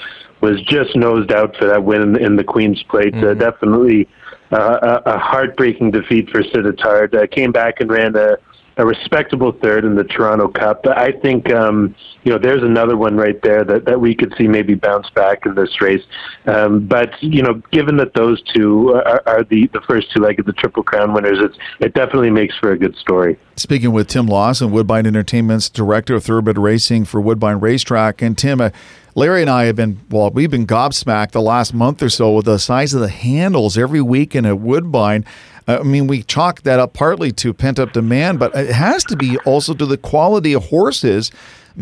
was 0.43 0.61
just 0.65 0.95
nosed 0.95 1.33
out 1.33 1.57
for 1.57 1.65
that 1.65 1.83
win 1.83 2.15
in, 2.19 2.37
the 2.37 2.45
Queen's 2.45 2.83
Plate. 2.83 3.15
Uh, 3.15 3.17
mm-hmm. 3.17 3.43
Uh, 3.43 3.51
definitely 3.51 4.07
uh, 4.53 5.01
a, 5.07 5.15
a 5.15 5.19
heartbreaking 5.19 5.93
defeat 5.93 6.29
for 6.29 6.43
Sittard. 6.43 7.15
Uh, 7.15 7.27
came 7.27 7.53
back 7.53 7.81
and 7.81 7.91
ran 7.91 8.15
a 8.15 8.37
a 8.79 8.87
respectable 8.87 9.53
third 9.53 9.85
in 9.85 9.97
the 9.97 10.05
Toronto 10.05 10.49
Cup. 10.49 10.87
I 10.87 11.13
think 11.13 11.53
um, 11.53 11.95
you 12.23 12.33
know 12.33 12.39
there's 12.39 12.63
another 12.63 12.97
one 12.97 13.17
right 13.17 13.41
there 13.43 13.65
that, 13.65 13.85
that 13.85 14.01
we 14.01 14.15
could 14.15 14.33
see 14.39 14.47
maybe 14.47 14.75
bounce 14.75 15.11
back 15.11 15.45
in 15.45 15.55
this 15.55 15.81
race. 15.81 16.03
Um, 16.47 16.87
but 16.87 17.11
you 17.21 17.43
know, 17.43 17.61
given 17.73 17.97
that 17.99 18.15
those 18.15 18.41
two 18.55 18.95
are, 18.95 19.23
are 19.27 19.45
the 19.45 19.67
the 19.73 19.81
first 19.89 20.13
two 20.13 20.23
leg 20.23 20.39
of 20.39 20.47
the 20.47 20.53
Triple 20.53 20.85
Crown 20.85 21.13
winners, 21.13 21.39
it's 21.41 21.59
it 21.81 21.93
definitely 21.95 22.31
makes 22.31 22.57
for 22.57 22.73
a 22.73 22.79
good 22.79 22.97
story. 22.97 23.37
Speaking 23.57 23.93
with 23.93 24.07
Tim 24.07 24.27
Lawson, 24.27 24.71
Woodbine 24.71 25.07
Entertainment's 25.07 25.69
director 25.69 26.15
of 26.15 26.25
thoroughbred 26.25 26.57
racing 26.57 27.05
for 27.05 27.21
Woodbine 27.21 27.61
Racetrack, 27.61 28.23
and 28.23 28.39
Tim. 28.39 28.61
Uh, 28.61 28.71
Larry 29.15 29.41
and 29.41 29.51
I 29.51 29.65
have 29.65 29.75
been, 29.75 29.99
well, 30.11 30.31
we've 30.31 30.51
been 30.51 30.67
gobsmacked 30.67 31.33
the 31.33 31.43
last 31.43 31.75
month 31.75 32.05
or 32.05 32.09
so 32.09 32.35
with 32.35 32.45
the 32.45 32.57
size 32.57 32.95
of 32.95 33.01
the 33.01 33.09
handles 33.09 33.77
every 33.77 34.01
weekend 34.01 34.47
at 34.47 34.61
Woodbine. 34.61 35.25
I 35.69 35.83
mean, 35.83 36.07
we 36.07 36.23
chalk 36.23 36.63
that 36.63 36.81
up 36.81 36.95
partly 36.95 37.31
to 37.33 37.53
pent 37.53 37.79
up 37.79 37.93
demand, 37.93 38.39
but 38.39 38.57
it 38.57 38.71
has 38.71 39.05
to 39.05 39.17
be 39.17 39.37
also 39.45 39.75
to 39.75 39.85
the 39.85 39.99
quality 39.99 40.55
of 40.55 40.65
horses 40.65 41.31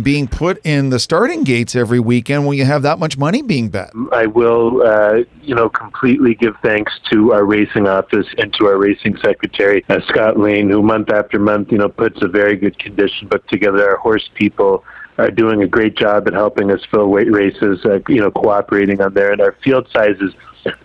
being 0.02 0.26
put 0.26 0.60
in 0.66 0.90
the 0.90 0.98
starting 0.98 1.44
gates 1.44 1.74
every 1.74 2.00
weekend 2.00 2.46
when 2.46 2.58
you 2.58 2.64
have 2.64 2.82
that 2.82 2.98
much 2.98 3.16
money 3.16 3.42
being 3.42 3.68
bet. 3.68 3.90
I 4.12 4.26
will, 4.26 4.82
uh, 4.82 5.20
you 5.40 5.54
know, 5.54 5.68
completely 5.68 6.34
give 6.34 6.54
thanks 6.62 6.92
to 7.12 7.32
our 7.32 7.44
racing 7.44 7.86
office 7.86 8.26
and 8.38 8.52
to 8.54 8.66
our 8.66 8.76
racing 8.76 9.16
secretary, 9.18 9.84
uh, 9.88 10.00
Scott 10.08 10.38
Lane, 10.38 10.68
who 10.68 10.82
month 10.82 11.10
after 11.10 11.38
month, 11.38 11.70
you 11.70 11.78
know, 11.78 11.88
puts 11.88 12.20
a 12.22 12.28
very 12.28 12.56
good 12.56 12.78
condition 12.78 13.28
book 13.28 13.46
together. 13.46 13.88
Our 13.88 13.96
horse 13.96 14.28
people 14.34 14.84
are 15.16 15.30
doing 15.30 15.62
a 15.62 15.68
great 15.68 15.96
job 15.96 16.26
at 16.26 16.34
helping 16.34 16.70
us 16.72 16.80
fill 16.90 17.06
weight 17.06 17.32
races, 17.32 17.84
uh, 17.86 18.00
you 18.08 18.20
know, 18.20 18.32
cooperating 18.32 19.00
on 19.00 19.14
there. 19.14 19.32
And 19.32 19.40
our 19.40 19.56
field 19.64 19.88
sizes 19.92 20.34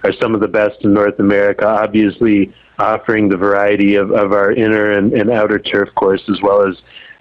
are 0.04 0.14
some 0.22 0.36
of 0.36 0.40
the 0.40 0.48
best 0.48 0.78
in 0.84 0.94
North 0.94 1.20
America, 1.20 1.68
obviously 1.68 2.54
offering 2.82 3.30
the 3.30 3.38
variety 3.38 3.96
of, 3.96 4.12
of 4.12 4.34
our 4.34 4.52
inner 4.52 4.92
and, 4.92 5.14
and 5.14 5.30
outer 5.30 5.60
turf 5.60 5.90
course 5.96 6.24
as 6.30 6.42
well 6.42 6.68
as 6.68 6.76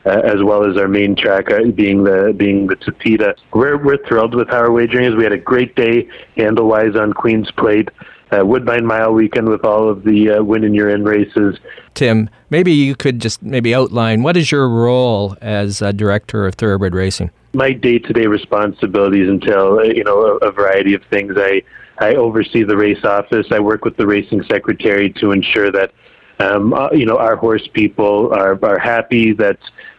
uh, 0.06 0.20
as 0.24 0.42
well 0.42 0.68
as 0.68 0.78
our 0.78 0.88
main 0.88 1.14
track 1.14 1.50
uh, 1.50 1.62
being 1.74 2.04
the 2.04 2.34
being 2.36 2.66
the 2.66 2.76
Tapeta. 2.76 3.34
We're 3.52 3.76
we're 3.76 4.04
thrilled 4.06 4.34
with 4.34 4.48
how 4.48 4.58
our 4.58 4.72
wagering 4.72 5.04
is. 5.04 5.14
We 5.14 5.24
had 5.24 5.32
a 5.32 5.38
great 5.38 5.76
day 5.76 6.08
handle 6.36 6.66
wise 6.68 6.96
on 6.96 7.12
Queen's 7.12 7.50
Plate. 7.50 7.90
Uh, 8.32 8.46
Woodbine 8.46 8.86
Mile 8.86 9.12
weekend 9.12 9.48
with 9.48 9.64
all 9.64 9.88
of 9.88 10.04
the 10.04 10.30
uh, 10.30 10.42
win 10.42 10.62
and 10.62 10.74
you're 10.74 10.88
in 10.88 11.04
races. 11.04 11.58
Tim, 11.94 12.30
maybe 12.48 12.72
you 12.72 12.94
could 12.94 13.20
just 13.20 13.42
maybe 13.42 13.74
outline 13.74 14.22
what 14.22 14.36
is 14.36 14.52
your 14.52 14.68
role 14.68 15.36
as 15.40 15.82
a 15.82 15.92
director 15.92 16.46
of 16.46 16.54
thoroughbred 16.54 16.94
racing? 16.94 17.32
My 17.54 17.72
day-to-day 17.72 18.28
responsibilities 18.28 19.28
entail, 19.28 19.80
uh, 19.80 19.82
you 19.82 20.04
know, 20.04 20.20
a, 20.20 20.36
a 20.46 20.52
variety 20.52 20.94
of 20.94 21.02
things. 21.10 21.32
I 21.36 21.62
I 22.00 22.14
oversee 22.14 22.64
the 22.64 22.76
race 22.76 23.04
office. 23.04 23.46
I 23.50 23.60
work 23.60 23.84
with 23.84 23.96
the 23.96 24.06
racing 24.06 24.42
secretary 24.50 25.12
to 25.20 25.32
ensure 25.32 25.70
that 25.70 25.92
um, 26.38 26.72
uh, 26.72 26.90
you 26.92 27.04
know 27.04 27.16
our 27.16 27.36
horse 27.36 27.68
people 27.72 28.32
are 28.32 28.58
are 28.64 28.78
happy 28.78 29.32
that 29.34 29.58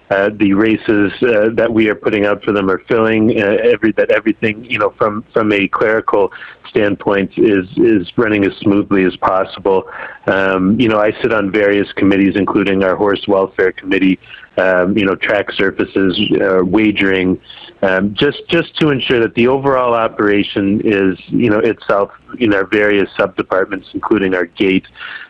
uh, 0.09 0.29
the 0.35 0.53
races 0.53 1.13
uh, 1.21 1.49
that 1.53 1.71
we 1.71 1.87
are 1.87 1.95
putting 1.95 2.25
out 2.25 2.43
for 2.43 2.51
them 2.51 2.69
are 2.69 2.79
filling. 2.87 3.39
Uh, 3.41 3.57
every 3.63 3.93
that 3.93 4.11
everything 4.11 4.65
you 4.65 4.77
know 4.77 4.93
from 4.97 5.23
from 5.31 5.53
a 5.53 5.67
clerical 5.69 6.31
standpoint 6.67 7.31
is 7.37 7.65
is 7.77 8.11
running 8.17 8.43
as 8.43 8.53
smoothly 8.57 9.05
as 9.05 9.15
possible. 9.17 9.83
Um, 10.27 10.79
you 10.79 10.89
know, 10.89 10.99
I 10.99 11.11
sit 11.21 11.31
on 11.31 11.51
various 11.51 11.91
committees, 11.93 12.35
including 12.35 12.83
our 12.83 12.95
horse 12.95 13.25
welfare 13.27 13.71
committee. 13.71 14.19
Um, 14.61 14.97
you 14.97 15.05
know, 15.05 15.15
track 15.15 15.51
surfaces, 15.53 16.19
uh, 16.39 16.63
wagering, 16.63 17.41
um, 17.81 18.13
just 18.13 18.41
just 18.47 18.75
to 18.79 18.89
ensure 18.89 19.19
that 19.19 19.33
the 19.33 19.47
overall 19.47 19.95
operation 19.95 20.81
is 20.85 21.17
you 21.27 21.49
know 21.49 21.57
itself 21.59 22.11
in 22.39 22.53
our 22.53 22.65
various 22.65 23.09
sub 23.17 23.35
departments, 23.35 23.87
including 23.93 24.35
our 24.35 24.45
gate, 24.45 24.85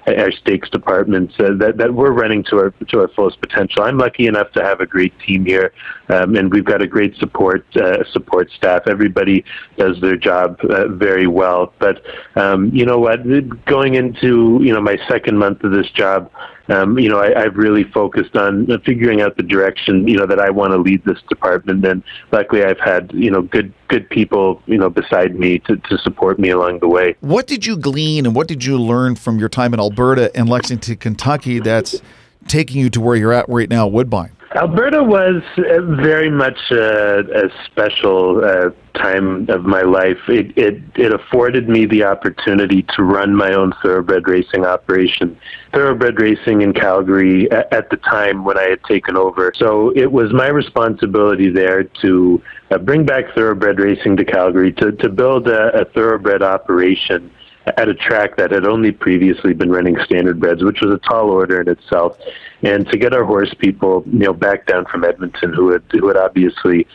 our 0.07 0.31
stakes 0.31 0.69
departments, 0.69 1.33
uh, 1.39 1.53
that 1.59 1.77
that 1.77 1.93
we're 1.93 2.11
running 2.11 2.43
to 2.45 2.57
our 2.57 2.71
to 2.89 2.99
our 3.01 3.07
fullest 3.09 3.39
potential. 3.41 3.83
I'm 3.83 3.97
lucky 3.97 4.27
enough 4.27 4.51
to 4.53 4.63
have 4.63 4.81
a 4.81 4.85
great 4.85 5.13
team 5.19 5.45
here, 5.45 5.73
um, 6.09 6.35
and 6.35 6.51
we've 6.51 6.65
got 6.65 6.81
a 6.81 6.87
great 6.87 7.15
support 7.17 7.65
uh, 7.75 8.03
support 8.11 8.49
staff. 8.51 8.83
Everybody 8.87 9.43
does 9.77 9.99
their 10.01 10.17
job 10.17 10.59
uh, 10.69 10.87
very 10.87 11.27
well. 11.27 11.73
But 11.79 12.03
um, 12.35 12.71
you 12.73 12.85
know 12.85 12.99
what? 12.99 13.21
Going 13.65 13.95
into 13.95 14.59
you 14.61 14.73
know 14.73 14.81
my 14.81 14.97
second 15.07 15.37
month 15.37 15.63
of 15.63 15.71
this 15.71 15.89
job, 15.91 16.31
um, 16.69 16.97
you 16.97 17.09
know 17.09 17.19
I, 17.19 17.43
I've 17.43 17.55
really 17.55 17.83
focused 17.83 18.35
on 18.35 18.67
figuring 18.85 19.21
out 19.21 19.37
the 19.37 19.43
direction 19.43 20.07
you 20.07 20.17
know 20.17 20.25
that 20.25 20.39
I 20.39 20.49
want 20.49 20.71
to 20.71 20.77
lead 20.77 21.03
this 21.05 21.21
department. 21.29 21.85
And 21.85 22.03
luckily, 22.31 22.63
I've 22.63 22.79
had 22.79 23.11
you 23.13 23.29
know 23.29 23.41
good 23.41 23.73
good 23.91 24.09
people 24.09 24.63
you 24.65 24.77
know 24.77 24.89
beside 24.89 25.35
me 25.35 25.59
to, 25.59 25.75
to 25.75 25.97
support 25.97 26.39
me 26.39 26.49
along 26.49 26.79
the 26.79 26.87
way. 26.87 27.15
What 27.19 27.45
did 27.45 27.65
you 27.65 27.75
glean 27.75 28.25
and 28.25 28.33
what 28.33 28.47
did 28.47 28.63
you 28.63 28.79
learn 28.79 29.15
from 29.15 29.37
your 29.37 29.49
time 29.49 29.73
in 29.73 29.79
Alberta 29.79 30.35
and 30.35 30.49
Lexington, 30.49 30.95
Kentucky? 30.95 31.59
That's 31.59 32.01
taking 32.47 32.81
you 32.81 32.89
to 32.89 33.01
where 33.01 33.15
you're 33.15 33.33
at 33.33 33.47
right 33.49 33.69
now, 33.69 33.87
Woodbine. 33.87 34.31
Alberta 34.55 35.01
was 35.01 35.41
uh, 35.57 35.81
very 35.81 36.29
much 36.29 36.57
a, 36.71 37.19
a 37.19 37.49
special 37.65 38.43
uh, 38.43 38.69
time 38.93 39.49
of 39.49 39.63
my 39.63 39.81
life. 39.81 40.17
It, 40.27 40.57
it 40.57 40.81
it 40.95 41.13
afforded 41.13 41.69
me 41.69 41.85
the 41.85 42.03
opportunity 42.03 42.85
to 42.95 43.03
run 43.03 43.33
my 43.33 43.53
own 43.53 43.73
thoroughbred 43.81 44.27
racing 44.27 44.65
operation. 44.65 45.39
Thoroughbred 45.73 46.19
racing 46.19 46.63
in 46.63 46.73
Calgary 46.73 47.49
at, 47.49 47.71
at 47.71 47.89
the 47.91 47.97
time 47.97 48.43
when 48.43 48.57
I 48.57 48.63
had 48.63 48.83
taken 48.83 49.15
over. 49.15 49.53
So 49.55 49.93
it 49.95 50.11
was 50.11 50.33
my 50.33 50.49
responsibility 50.49 51.49
there 51.49 51.85
to 52.01 52.43
uh, 52.71 52.77
bring 52.77 53.05
back 53.05 53.33
thoroughbred 53.33 53.79
racing 53.79 54.17
to 54.17 54.25
Calgary 54.25 54.73
to 54.73 54.91
to 54.91 55.07
build 55.07 55.47
a, 55.47 55.81
a 55.81 55.85
thoroughbred 55.85 56.43
operation 56.43 57.31
at 57.65 57.87
a 57.87 57.93
track 57.93 58.37
that 58.37 58.51
had 58.51 58.65
only 58.65 58.91
previously 58.91 59.53
been 59.53 59.69
running 59.69 59.95
standardbreds, 59.95 60.65
which 60.65 60.81
was 60.81 60.91
a 60.91 60.97
tall 61.09 61.29
order 61.29 61.61
in 61.61 61.69
itself. 61.69 62.17
And 62.63 62.87
to 62.89 62.97
get 62.97 63.13
our 63.13 63.23
horse 63.23 63.53
people, 63.59 64.03
you 64.07 64.19
know, 64.19 64.33
back 64.33 64.65
down 64.65 64.85
from 64.85 65.03
Edmonton, 65.03 65.53
who 65.53 65.71
had 65.71 65.83
who 65.91 66.07
had 66.07 66.17
obviously 66.17 66.87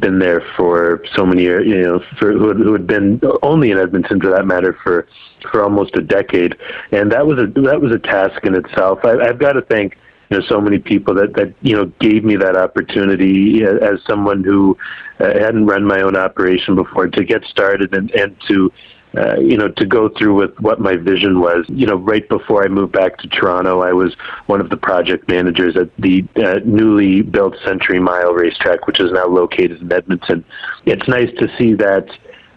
been 0.00 0.18
there 0.18 0.42
for 0.56 1.02
so 1.14 1.24
many 1.24 1.42
years, 1.42 1.66
you 1.66 1.80
know, 1.80 2.02
for 2.18 2.32
who 2.32 2.48
had, 2.48 2.56
who 2.56 2.72
had 2.72 2.86
been 2.86 3.20
only 3.42 3.70
in 3.70 3.78
Edmonton 3.78 4.20
for 4.20 4.30
that 4.30 4.44
matter 4.44 4.76
for 4.82 5.06
for 5.50 5.62
almost 5.62 5.96
a 5.96 6.02
decade, 6.02 6.56
and 6.90 7.12
that 7.12 7.26
was 7.26 7.38
a 7.38 7.46
that 7.62 7.80
was 7.80 7.92
a 7.92 7.98
task 7.98 8.44
in 8.44 8.54
itself. 8.54 9.00
I, 9.04 9.18
I've 9.20 9.38
got 9.38 9.52
to 9.52 9.62
thank 9.62 9.96
you 10.30 10.38
know 10.38 10.44
so 10.48 10.60
many 10.60 10.78
people 10.78 11.14
that 11.14 11.34
that 11.34 11.54
you 11.62 11.76
know 11.76 11.86
gave 12.00 12.24
me 12.24 12.36
that 12.36 12.56
opportunity 12.56 13.62
as 13.64 14.00
someone 14.06 14.42
who 14.42 14.76
uh, 15.20 15.38
hadn't 15.38 15.66
run 15.66 15.84
my 15.84 16.00
own 16.00 16.16
operation 16.16 16.74
before 16.74 17.06
to 17.08 17.24
get 17.24 17.44
started 17.44 17.94
and 17.94 18.10
and 18.12 18.36
to 18.48 18.72
uh, 19.16 19.38
you 19.38 19.56
know, 19.56 19.68
to 19.68 19.86
go 19.86 20.08
through 20.08 20.34
with 20.34 20.58
what 20.60 20.80
my 20.80 20.96
vision 20.96 21.40
was. 21.40 21.64
You 21.68 21.86
know, 21.86 21.96
right 21.96 22.28
before 22.28 22.64
I 22.64 22.68
moved 22.68 22.92
back 22.92 23.18
to 23.18 23.28
Toronto, 23.28 23.80
I 23.80 23.92
was 23.92 24.14
one 24.46 24.60
of 24.60 24.70
the 24.70 24.76
project 24.76 25.28
managers 25.28 25.76
at 25.76 25.94
the 25.96 26.24
uh, 26.36 26.60
newly 26.64 27.22
built 27.22 27.56
Century 27.64 28.00
Mile 28.00 28.32
racetrack, 28.34 28.86
which 28.86 29.00
is 29.00 29.10
now 29.12 29.26
located 29.26 29.80
in 29.80 29.92
Edmonton. 29.92 30.44
It's 30.84 31.08
nice 31.08 31.30
to 31.38 31.48
see 31.56 31.74
that 31.74 32.08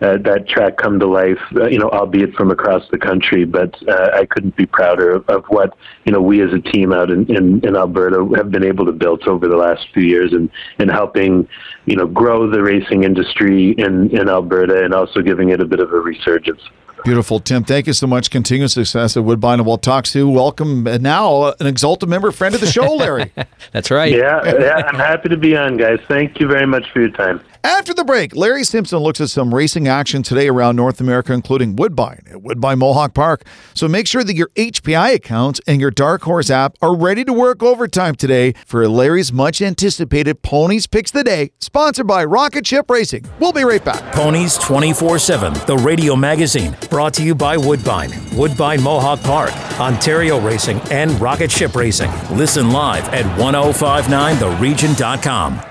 uh, 0.02 0.18
that 0.18 0.48
track 0.48 0.78
come 0.78 1.00
to 1.00 1.06
life, 1.06 1.40
uh, 1.56 1.68
you 1.68 1.78
know, 1.78 1.90
albeit 1.90 2.34
from 2.34 2.52
across 2.52 2.84
the 2.90 2.98
country. 2.98 3.46
But 3.46 3.76
uh, 3.88 4.10
I 4.14 4.26
couldn't 4.26 4.56
be 4.56 4.66
prouder 4.66 5.12
of, 5.12 5.30
of 5.30 5.46
what 5.50 5.78
you 6.06 6.12
know 6.12 6.22
we 6.22 6.42
as 6.42 6.52
a 6.54 6.60
team 6.60 6.92
out 6.92 7.12
in, 7.12 7.26
in, 7.34 7.66
in 7.66 7.76
Alberta 7.76 8.28
have 8.36 8.52
been 8.52 8.64
able 8.64 8.86
to 8.86 8.92
build 8.92 9.28
over 9.28 9.48
the 9.48 9.58
last 9.58 9.88
few 9.94 10.04
years, 10.04 10.34
and 10.34 10.50
and 10.80 10.90
helping 10.90 11.48
you 11.86 11.96
know 11.96 12.08
grow 12.08 12.50
the 12.50 12.62
racing 12.62 13.04
industry 13.04 13.72
in 13.78 14.10
in 14.10 14.28
Alberta, 14.28 14.84
and 14.84 14.94
also 14.94 15.22
giving 15.22 15.50
it 15.50 15.62
a 15.62 15.66
bit 15.66 15.80
of 15.80 15.92
a 15.94 16.00
resurgence. 16.00 16.62
Beautiful, 17.04 17.40
Tim. 17.40 17.64
Thank 17.64 17.88
you 17.88 17.94
so 17.94 18.06
much. 18.06 18.30
Continued 18.30 18.70
success 18.70 19.18
at 19.18 19.24
Woodbine, 19.24 19.60
and 19.60 19.66
we'll 19.66 19.80
talk 19.80 20.06
to 20.06 20.30
welcome 20.30 20.86
uh, 20.86 20.98
now 20.98 21.54
an 21.60 21.66
Exalted 21.66 22.08
member, 22.10 22.32
friend 22.32 22.54
of 22.54 22.62
the 22.62 22.68
show, 22.68 22.94
Larry. 22.94 23.32
That's 23.72 23.90
right. 23.90 24.12
Yeah, 24.12 24.42
yeah, 24.60 24.84
I'm 24.88 24.96
happy 24.96 25.30
to 25.30 25.38
be 25.38 25.56
on, 25.56 25.78
guys. 25.78 26.00
Thank 26.08 26.40
you 26.40 26.48
very 26.48 26.68
much 26.68 26.92
for 26.92 27.00
your 27.00 27.10
time. 27.10 27.42
After 27.64 27.94
the 27.94 28.04
break, 28.04 28.36
Larry 28.36 28.64
Simpson 28.64 28.98
looks 29.00 29.22
at 29.22 29.30
some 29.30 29.54
racing 29.54 29.88
action 29.88 30.24
today 30.24 30.48
around 30.48 30.76
North 30.76 31.00
America, 31.00 31.32
including 31.32 31.76
Woodbine 31.76 32.24
at 32.32 32.42
Woodbine 32.42 32.80
Mohawk 32.80 33.14
Park. 33.14 33.44
So 33.76 33.88
make 33.88 34.08
sure 34.08 34.24
that 34.24 34.36
your 34.36 34.48
HPI 34.56 35.14
accounts 35.14 35.62
and 35.68 35.80
your 35.80 35.92
Dark 35.92 36.24
Horse 36.24 36.50
app 36.50 36.76
are 36.82 36.96
ready 36.96 37.24
to 37.24 37.32
work 37.32 37.62
overtime 37.62 38.16
today 38.16 38.54
for 38.66 38.90
Larry's 38.90 39.32
much 39.32 39.62
anticipated 39.62 40.42
Ponies 40.42 40.88
Picks 40.88 41.12
the 41.12 41.24
Day, 41.24 41.52
sponsored 41.60 42.08
by 42.08 42.26
Rocket 42.26 42.66
Ship 42.66 42.90
Racing. 42.90 43.26
We'll 43.40 43.54
be 43.54 43.64
right 43.64 43.86
back. 43.86 44.12
Ponies 44.14 44.58
24 44.58 45.20
7, 45.20 45.54
the 45.68 45.78
radio 45.78 46.16
magazine, 46.16 46.76
brought 46.90 47.14
to 47.16 47.24
you 47.24 47.36
by 47.36 47.58
Woodbine, 47.58 48.12
Woodbine 48.36 48.82
Mohawk 48.82 49.22
Park, 49.22 49.52
Ontario 49.80 50.40
Racing, 50.40 50.80
and 50.90 51.12
Rocket 51.22 51.52
Ship 51.52 51.76
Racing. 51.76 52.10
Listen 52.32 52.72
live 52.72 53.08
at 53.10 53.26
1059theregion.com. 53.40 55.71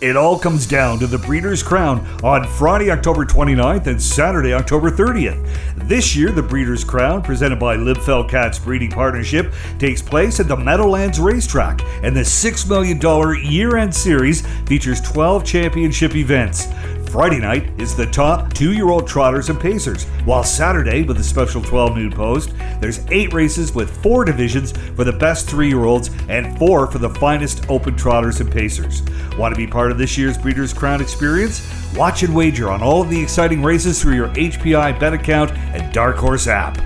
It 0.00 0.16
all 0.16 0.38
comes 0.38 0.66
down 0.66 0.98
to 1.00 1.06
the 1.06 1.18
Breeders' 1.18 1.62
Crown 1.62 2.06
on 2.22 2.44
Friday, 2.44 2.90
October 2.90 3.26
29th 3.26 3.86
and 3.86 4.00
Saturday, 4.00 4.54
October 4.54 4.90
30th. 4.90 5.46
This 5.76 6.16
year, 6.16 6.30
the 6.30 6.42
Breeders' 6.42 6.84
Crown, 6.84 7.20
presented 7.20 7.58
by 7.58 7.76
Libfell 7.76 8.26
Cats 8.26 8.58
Breeding 8.58 8.90
Partnership, 8.90 9.52
takes 9.78 10.00
place 10.00 10.40
at 10.40 10.48
the 10.48 10.56
Meadowlands 10.56 11.20
Racetrack, 11.20 11.82
and 12.02 12.16
the 12.16 12.22
$6 12.22 12.68
million 12.68 13.52
year 13.52 13.76
end 13.76 13.94
series 13.94 14.40
features 14.66 15.02
12 15.02 15.44
championship 15.44 16.16
events. 16.16 16.68
Friday 17.10 17.40
night 17.40 17.68
is 17.80 17.96
the 17.96 18.06
top 18.06 18.54
two 18.54 18.72
year 18.72 18.88
old 18.88 19.04
trotters 19.04 19.48
and 19.48 19.58
pacers, 19.58 20.04
while 20.24 20.44
Saturday, 20.44 21.02
with 21.02 21.18
a 21.18 21.24
special 21.24 21.60
12 21.60 21.96
noon 21.96 22.12
post, 22.12 22.52
there's 22.80 23.04
eight 23.08 23.32
races 23.32 23.74
with 23.74 23.90
four 24.00 24.24
divisions 24.24 24.70
for 24.94 25.02
the 25.02 25.12
best 25.12 25.50
three 25.50 25.66
year 25.66 25.86
olds 25.86 26.10
and 26.28 26.56
four 26.56 26.86
for 26.86 26.98
the 26.98 27.10
finest 27.10 27.68
open 27.68 27.96
trotters 27.96 28.40
and 28.40 28.48
pacers. 28.48 29.02
Want 29.36 29.52
to 29.52 29.58
be 29.58 29.66
part 29.66 29.90
of 29.90 29.98
this 29.98 30.16
year's 30.16 30.38
Breeders' 30.38 30.72
Crown 30.72 31.00
experience? 31.00 31.68
Watch 31.96 32.22
and 32.22 32.32
wager 32.32 32.70
on 32.70 32.80
all 32.80 33.02
of 33.02 33.10
the 33.10 33.20
exciting 33.20 33.60
races 33.60 34.00
through 34.00 34.14
your 34.14 34.28
HPI 34.28 35.00
bet 35.00 35.12
account 35.12 35.50
and 35.50 35.92
Dark 35.92 36.14
Horse 36.14 36.46
app. 36.46 36.76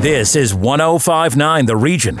This 0.00 0.34
is 0.34 0.54
1059 0.54 1.66
The 1.66 1.76
Region. 1.76 2.18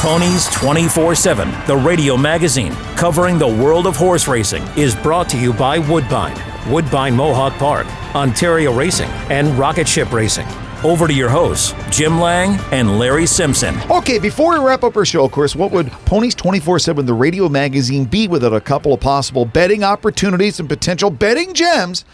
Ponies 0.00 0.46
24 0.50 1.14
7, 1.14 1.50
the 1.66 1.74
radio 1.74 2.18
magazine 2.18 2.72
covering 2.96 3.38
the 3.38 3.48
world 3.48 3.86
of 3.86 3.96
horse 3.96 4.28
racing, 4.28 4.62
is 4.76 4.94
brought 4.94 5.26
to 5.30 5.38
you 5.38 5.54
by 5.54 5.78
Woodbine, 5.78 6.36
Woodbine 6.70 7.16
Mohawk 7.16 7.54
Park, 7.54 7.86
Ontario 8.14 8.74
Racing, 8.74 9.08
and 9.30 9.58
Rocket 9.58 9.88
Ship 9.88 10.12
Racing. 10.12 10.46
Over 10.84 11.08
to 11.08 11.14
your 11.14 11.30
hosts, 11.30 11.74
Jim 11.90 12.20
Lang 12.20 12.60
and 12.72 12.98
Larry 12.98 13.26
Simpson. 13.26 13.74
Okay, 13.90 14.18
before 14.18 14.52
we 14.52 14.64
wrap 14.64 14.84
up 14.84 14.98
our 14.98 15.06
show, 15.06 15.24
of 15.24 15.32
course, 15.32 15.56
what 15.56 15.72
would 15.72 15.90
Ponies 16.04 16.34
24 16.34 16.78
7, 16.78 17.06
the 17.06 17.14
radio 17.14 17.48
magazine, 17.48 18.04
be 18.04 18.28
without 18.28 18.52
a 18.52 18.60
couple 18.60 18.92
of 18.92 19.00
possible 19.00 19.46
betting 19.46 19.82
opportunities 19.82 20.60
and 20.60 20.68
potential 20.68 21.08
betting 21.08 21.54
gems? 21.54 22.04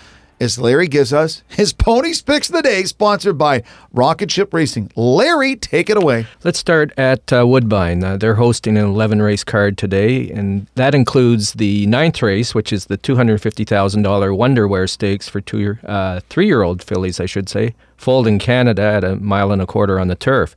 As 0.42 0.58
Larry 0.58 0.88
gives 0.88 1.12
us 1.12 1.44
his 1.46 1.72
Ponies 1.72 2.20
Picks 2.20 2.48
of 2.48 2.56
the 2.56 2.62
Day, 2.62 2.82
sponsored 2.82 3.38
by 3.38 3.62
Rocket 3.92 4.28
Ship 4.28 4.52
Racing. 4.52 4.90
Larry, 4.96 5.54
take 5.54 5.88
it 5.88 5.96
away. 5.96 6.26
Let's 6.42 6.58
start 6.58 6.90
at 6.98 7.32
uh, 7.32 7.46
Woodbine. 7.46 8.02
Uh, 8.02 8.16
they're 8.16 8.34
hosting 8.34 8.76
an 8.76 8.84
11 8.84 9.22
race 9.22 9.44
card 9.44 9.78
today, 9.78 10.28
and 10.32 10.66
that 10.74 10.96
includes 10.96 11.52
the 11.52 11.86
ninth 11.86 12.22
race, 12.22 12.56
which 12.56 12.72
is 12.72 12.86
the 12.86 12.98
$250,000 12.98 14.36
Wonder 14.36 14.66
Where 14.66 14.88
Stakes 14.88 15.28
for 15.28 15.40
two, 15.40 15.76
uh, 15.86 16.18
three 16.28 16.46
year 16.46 16.62
old 16.62 16.82
fillies, 16.82 17.20
I 17.20 17.26
should 17.26 17.48
say, 17.48 17.76
foaled 17.96 18.26
in 18.26 18.40
Canada 18.40 18.82
at 18.82 19.04
a 19.04 19.14
mile 19.14 19.52
and 19.52 19.62
a 19.62 19.66
quarter 19.66 20.00
on 20.00 20.08
the 20.08 20.16
turf. 20.16 20.56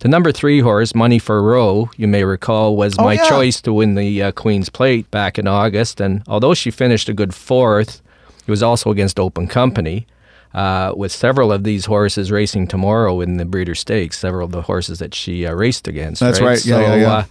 The 0.00 0.08
number 0.08 0.32
three 0.32 0.60
horse, 0.60 0.94
Munnyfor 0.94 1.42
Ro, 1.42 1.90
you 1.98 2.08
may 2.08 2.24
recall, 2.24 2.76
was 2.76 2.96
Oh, 2.98 3.04
my 3.04 3.12
yeah. 3.14 3.28
choice 3.28 3.60
to 3.60 3.74
win 3.74 3.94
the 3.94 4.22
uh, 4.22 4.32
Queen's 4.32 4.70
Plate 4.70 5.10
back 5.10 5.38
in 5.38 5.46
August. 5.46 6.00
And 6.00 6.22
although 6.26 6.54
she 6.54 6.70
finished 6.70 7.10
a 7.10 7.12
good 7.12 7.34
fourth, 7.34 8.00
it 8.48 8.50
was 8.50 8.62
also 8.62 8.90
against 8.90 9.20
Open 9.20 9.46
Company, 9.46 10.06
uh, 10.54 10.94
with 10.96 11.12
several 11.12 11.52
of 11.52 11.64
these 11.64 11.84
horses 11.84 12.32
racing 12.32 12.66
tomorrow 12.66 13.20
in 13.20 13.36
the 13.36 13.44
Breeder 13.44 13.74
Stakes, 13.74 14.18
several 14.18 14.46
of 14.46 14.52
the 14.52 14.62
horses 14.62 14.98
that 15.00 15.14
she 15.14 15.46
uh, 15.46 15.52
raced 15.52 15.86
against. 15.86 16.20
That's 16.20 16.40
right. 16.40 16.64
Yeah, 16.64 16.76
so, 16.76 16.80
yeah, 16.80 16.96
yeah. 16.96 17.24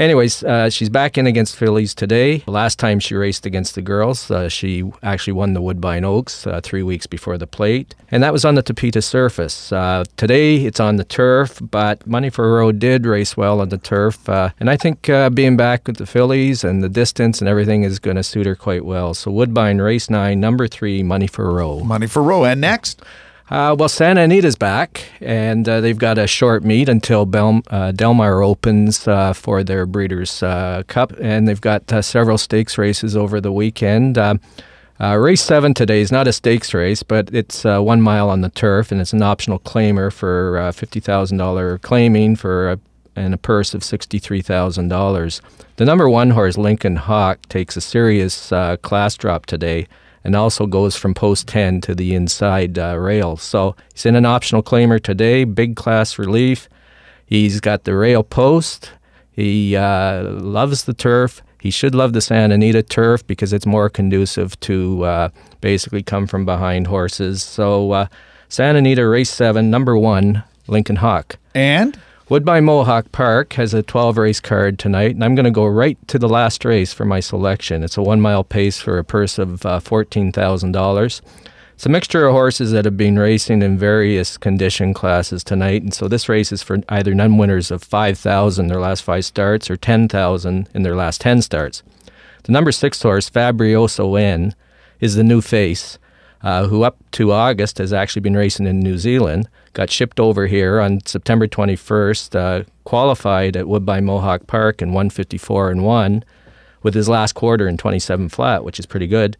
Anyways, 0.00 0.42
uh, 0.44 0.70
she's 0.70 0.88
back 0.88 1.18
in 1.18 1.26
against 1.26 1.56
fillies 1.56 1.94
today. 1.94 2.42
Last 2.46 2.78
time 2.78 3.00
she 3.00 3.14
raced 3.14 3.44
against 3.44 3.74
the 3.74 3.82
girls, 3.82 4.30
uh, 4.30 4.48
she 4.48 4.90
actually 5.02 5.34
won 5.34 5.52
the 5.52 5.60
Woodbine 5.60 6.06
Oaks 6.06 6.46
uh, 6.46 6.62
three 6.62 6.82
weeks 6.82 7.06
before 7.06 7.36
the 7.36 7.46
plate, 7.46 7.94
and 8.10 8.22
that 8.22 8.32
was 8.32 8.46
on 8.46 8.54
the 8.54 8.62
Tapeta 8.62 9.04
surface. 9.04 9.70
Uh, 9.70 10.04
today 10.16 10.56
it's 10.56 10.80
on 10.80 10.96
the 10.96 11.04
turf, 11.04 11.60
but 11.60 12.08
Munnyfor 12.08 12.50
Ro 12.50 12.72
did 12.72 13.04
race 13.04 13.36
well 13.36 13.60
on 13.60 13.68
the 13.68 13.76
turf, 13.76 14.26
uh, 14.26 14.48
and 14.58 14.70
I 14.70 14.78
think 14.78 15.10
uh, 15.10 15.28
being 15.28 15.58
back 15.58 15.86
with 15.86 15.98
the 15.98 16.06
fillies 16.06 16.64
and 16.64 16.82
the 16.82 16.88
distance 16.88 17.42
and 17.42 17.48
everything 17.48 17.82
is 17.82 17.98
going 17.98 18.16
to 18.16 18.22
suit 18.22 18.46
her 18.46 18.56
quite 18.56 18.86
well. 18.86 19.12
So 19.12 19.30
Woodbine 19.30 19.82
race 19.82 20.08
nine, 20.08 20.40
number 20.40 20.66
three, 20.66 21.02
Munnyfor 21.02 21.52
Ro. 21.52 21.80
Money 21.80 22.06
for 22.06 22.22
Row. 22.22 22.46
And 22.46 22.62
next? 22.62 23.02
Uh, 23.50 23.74
well, 23.76 23.88
Santa 23.88 24.20
Anita's 24.20 24.54
back, 24.54 25.06
and 25.20 25.68
uh, 25.68 25.80
they've 25.80 25.98
got 25.98 26.18
a 26.18 26.28
short 26.28 26.62
meet 26.62 26.88
until 26.88 27.26
Bel- 27.26 27.62
uh, 27.66 27.90
Delmar 27.90 28.44
opens 28.44 29.08
uh, 29.08 29.32
for 29.32 29.64
their 29.64 29.86
Breeders' 29.86 30.40
uh, 30.40 30.84
Cup, 30.86 31.12
and 31.20 31.48
they've 31.48 31.60
got 31.60 31.92
uh, 31.92 32.00
several 32.00 32.38
stakes 32.38 32.78
races 32.78 33.16
over 33.16 33.40
the 33.40 33.50
weekend. 33.50 34.16
Um, 34.16 34.40
race 35.00 35.42
seven 35.42 35.74
today 35.74 36.00
is 36.00 36.12
not 36.12 36.28
a 36.28 36.32
stakes 36.32 36.72
race, 36.72 37.02
but 37.02 37.34
it's 37.34 37.64
one 37.64 38.00
mile 38.00 38.30
on 38.30 38.42
the 38.42 38.50
turf, 38.50 38.92
and 38.92 39.00
it's 39.00 39.12
an 39.12 39.22
optional 39.22 39.58
claimer 39.58 40.12
for 40.12 40.70
fifty 40.72 41.00
thousand 41.00 41.38
dollar 41.38 41.78
claiming 41.78 42.36
for 42.36 42.70
a, 42.70 42.78
and 43.16 43.34
a 43.34 43.38
purse 43.38 43.74
of 43.74 43.82
sixty 43.82 44.20
three 44.20 44.42
thousand 44.42 44.86
dollars. 44.86 45.42
The 45.74 45.84
number 45.84 46.08
one 46.08 46.30
horse, 46.30 46.56
Lincoln 46.56 46.94
Hawk, 46.94 47.40
takes 47.48 47.76
a 47.76 47.80
serious 47.80 48.52
class 48.82 49.16
drop 49.16 49.46
today 49.46 49.88
and 50.24 50.36
also 50.36 50.66
goes 50.66 50.96
from 50.96 51.14
post 51.14 51.48
10 51.48 51.80
to 51.82 51.94
the 51.94 52.14
inside 52.14 52.78
uh, 52.78 52.96
rail. 52.98 53.36
So 53.36 53.76
he's 53.92 54.06
in 54.06 54.16
an 54.16 54.26
optional 54.26 54.62
claimer 54.62 55.02
today, 55.02 55.44
big 55.44 55.76
class 55.76 56.18
relief. 56.18 56.68
He's 57.24 57.60
got 57.60 57.84
the 57.84 57.94
rail 57.94 58.22
post. 58.22 58.92
He 59.30 59.76
uh, 59.76 60.24
loves 60.24 60.84
the 60.84 60.94
turf. 60.94 61.42
He 61.60 61.70
should 61.70 61.94
love 61.94 62.12
the 62.12 62.20
Santa 62.20 62.54
Anita 62.54 62.82
turf 62.82 63.26
because 63.26 63.52
it's 63.52 63.66
more 63.66 63.88
conducive 63.88 64.58
to 64.60 65.04
uh, 65.04 65.28
basically 65.60 66.02
come 66.02 66.26
from 66.26 66.44
behind 66.44 66.86
horses. 66.86 67.42
So 67.42 67.92
uh, 67.92 68.06
Santa 68.48 68.78
Anita 68.78 69.06
race 69.06 69.30
seven, 69.30 69.70
number 69.70 69.96
one, 69.96 70.42
Lincoln 70.66 70.96
Hawk. 70.96 71.36
And? 71.54 71.98
Woodbine 72.30 72.64
Mohawk 72.64 73.10
Park 73.10 73.54
has 73.54 73.74
a 73.74 73.82
12 73.82 74.16
race 74.16 74.38
card 74.38 74.78
tonight, 74.78 75.16
and 75.16 75.24
I'm 75.24 75.34
going 75.34 75.46
to 75.46 75.50
go 75.50 75.66
right 75.66 75.98
to 76.06 76.16
the 76.16 76.28
last 76.28 76.64
race 76.64 76.92
for 76.92 77.04
my 77.04 77.18
selection. 77.18 77.82
It's 77.82 77.96
a 77.96 78.02
one 78.02 78.20
mile 78.20 78.44
pace 78.44 78.78
for 78.78 78.98
a 78.98 79.04
purse 79.04 79.36
of 79.36 79.66
uh, 79.66 79.80
$14,000. 79.80 81.20
It's 81.74 81.86
a 81.86 81.88
mixture 81.88 82.28
of 82.28 82.32
horses 82.32 82.70
that 82.70 82.84
have 82.84 82.96
been 82.96 83.18
racing 83.18 83.62
in 83.62 83.76
various 83.76 84.36
condition 84.36 84.94
classes 84.94 85.42
tonight, 85.42 85.82
and 85.82 85.92
so 85.92 86.06
this 86.06 86.28
race 86.28 86.52
is 86.52 86.62
for 86.62 86.78
either 86.88 87.16
non 87.16 87.36
winners 87.36 87.72
of 87.72 87.82
5,000 87.82 88.68
their 88.68 88.78
last 88.78 89.02
five 89.02 89.24
starts 89.24 89.68
or 89.68 89.76
10,000 89.76 90.68
in 90.72 90.82
their 90.84 90.94
last 90.94 91.20
10 91.20 91.42
starts. 91.42 91.82
The 92.44 92.52
number 92.52 92.70
six 92.70 93.02
horse, 93.02 93.28
Fabrioso 93.28 94.16
N, 94.16 94.54
is 95.00 95.16
the 95.16 95.24
new 95.24 95.40
face, 95.40 95.98
uh, 96.42 96.66
who 96.66 96.82
up 96.82 96.98
to 97.12 97.32
August 97.32 97.78
has 97.78 97.92
actually 97.92 98.20
been 98.20 98.36
racing 98.36 98.66
in 98.66 98.80
New 98.80 98.98
Zealand. 98.98 99.48
Got 99.72 99.90
shipped 99.90 100.18
over 100.18 100.46
here 100.46 100.80
on 100.80 101.04
September 101.06 101.46
21st, 101.46 102.34
uh, 102.34 102.64
qualified 102.84 103.56
at 103.56 103.68
Woodbine 103.68 104.04
Mohawk 104.04 104.46
Park 104.46 104.82
in 104.82 104.88
154 104.88 105.70
and 105.70 105.84
1 105.84 106.24
with 106.82 106.94
his 106.94 107.08
last 107.08 107.34
quarter 107.34 107.68
in 107.68 107.76
27 107.76 108.28
flat, 108.30 108.64
which 108.64 108.78
is 108.78 108.86
pretty 108.86 109.06
good. 109.06 109.36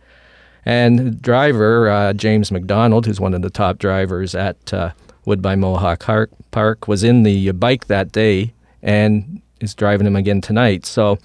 And 0.65 1.21
driver, 1.23 1.89
uh, 1.89 2.13
James 2.13 2.53
McDonald, 2.53 3.07
who's 3.07 3.21
one 3.21 3.35
of 3.35 3.43
the 3.43 3.51
top 3.51 3.79
drivers 3.79 4.35
at 4.35 4.73
uh, 4.75 4.91
Woodbine 5.25 5.61
Mohawk 5.61 6.01
Park, 6.01 6.31
Park, 6.51 6.87
was 6.87 7.03
in 7.03 7.23
the 7.23 7.51
bike 7.53 7.87
that 7.87 8.13
day 8.13 8.53
and 8.83 9.41
is 9.61 9.75
driving 9.75 10.07
him 10.07 10.17
again 10.17 10.41
tonight. 10.41 10.85
So 10.85 11.19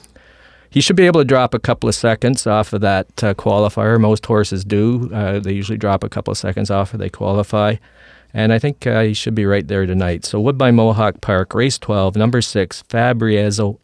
he 0.76 0.82
should 0.82 0.98
be 0.98 1.06
able 1.06 1.22
to 1.22 1.26
drop 1.26 1.54
a 1.54 1.60
couple 1.60 1.88
of 1.88 1.96
seconds 1.96 2.46
off 2.46 2.74
of 2.74 2.82
that 2.82 3.24
uh, 3.24 3.34
qualifier. 3.34 3.98
Most 3.98 4.26
horses 4.26 4.66
do. 4.66 5.10
Uh, 5.14 5.40
they 5.40 5.54
usually 5.54 5.78
drop 5.78 6.04
a 6.04 6.10
couple 6.10 6.34
of 6.34 6.38
seconds 6.38 6.70
off 6.70 6.94
if 6.94 7.00
they 7.00 7.10
qualify. 7.10 7.78
And 8.34 8.52
I 8.52 8.60
think 8.60 8.86
uh, 8.86 9.04
he 9.04 9.14
should 9.14 9.36
be 9.36 9.46
right 9.46 9.66
there 9.66 9.86
tonight. 9.86 10.26
So 10.26 10.42
Woodbine 10.42 10.76
Mohawk 10.76 11.22
Park, 11.22 11.56
race 11.56 11.78
12, 11.78 12.18
number 12.18 12.42
6, 12.42 12.84
Fabriezzo 12.90 13.80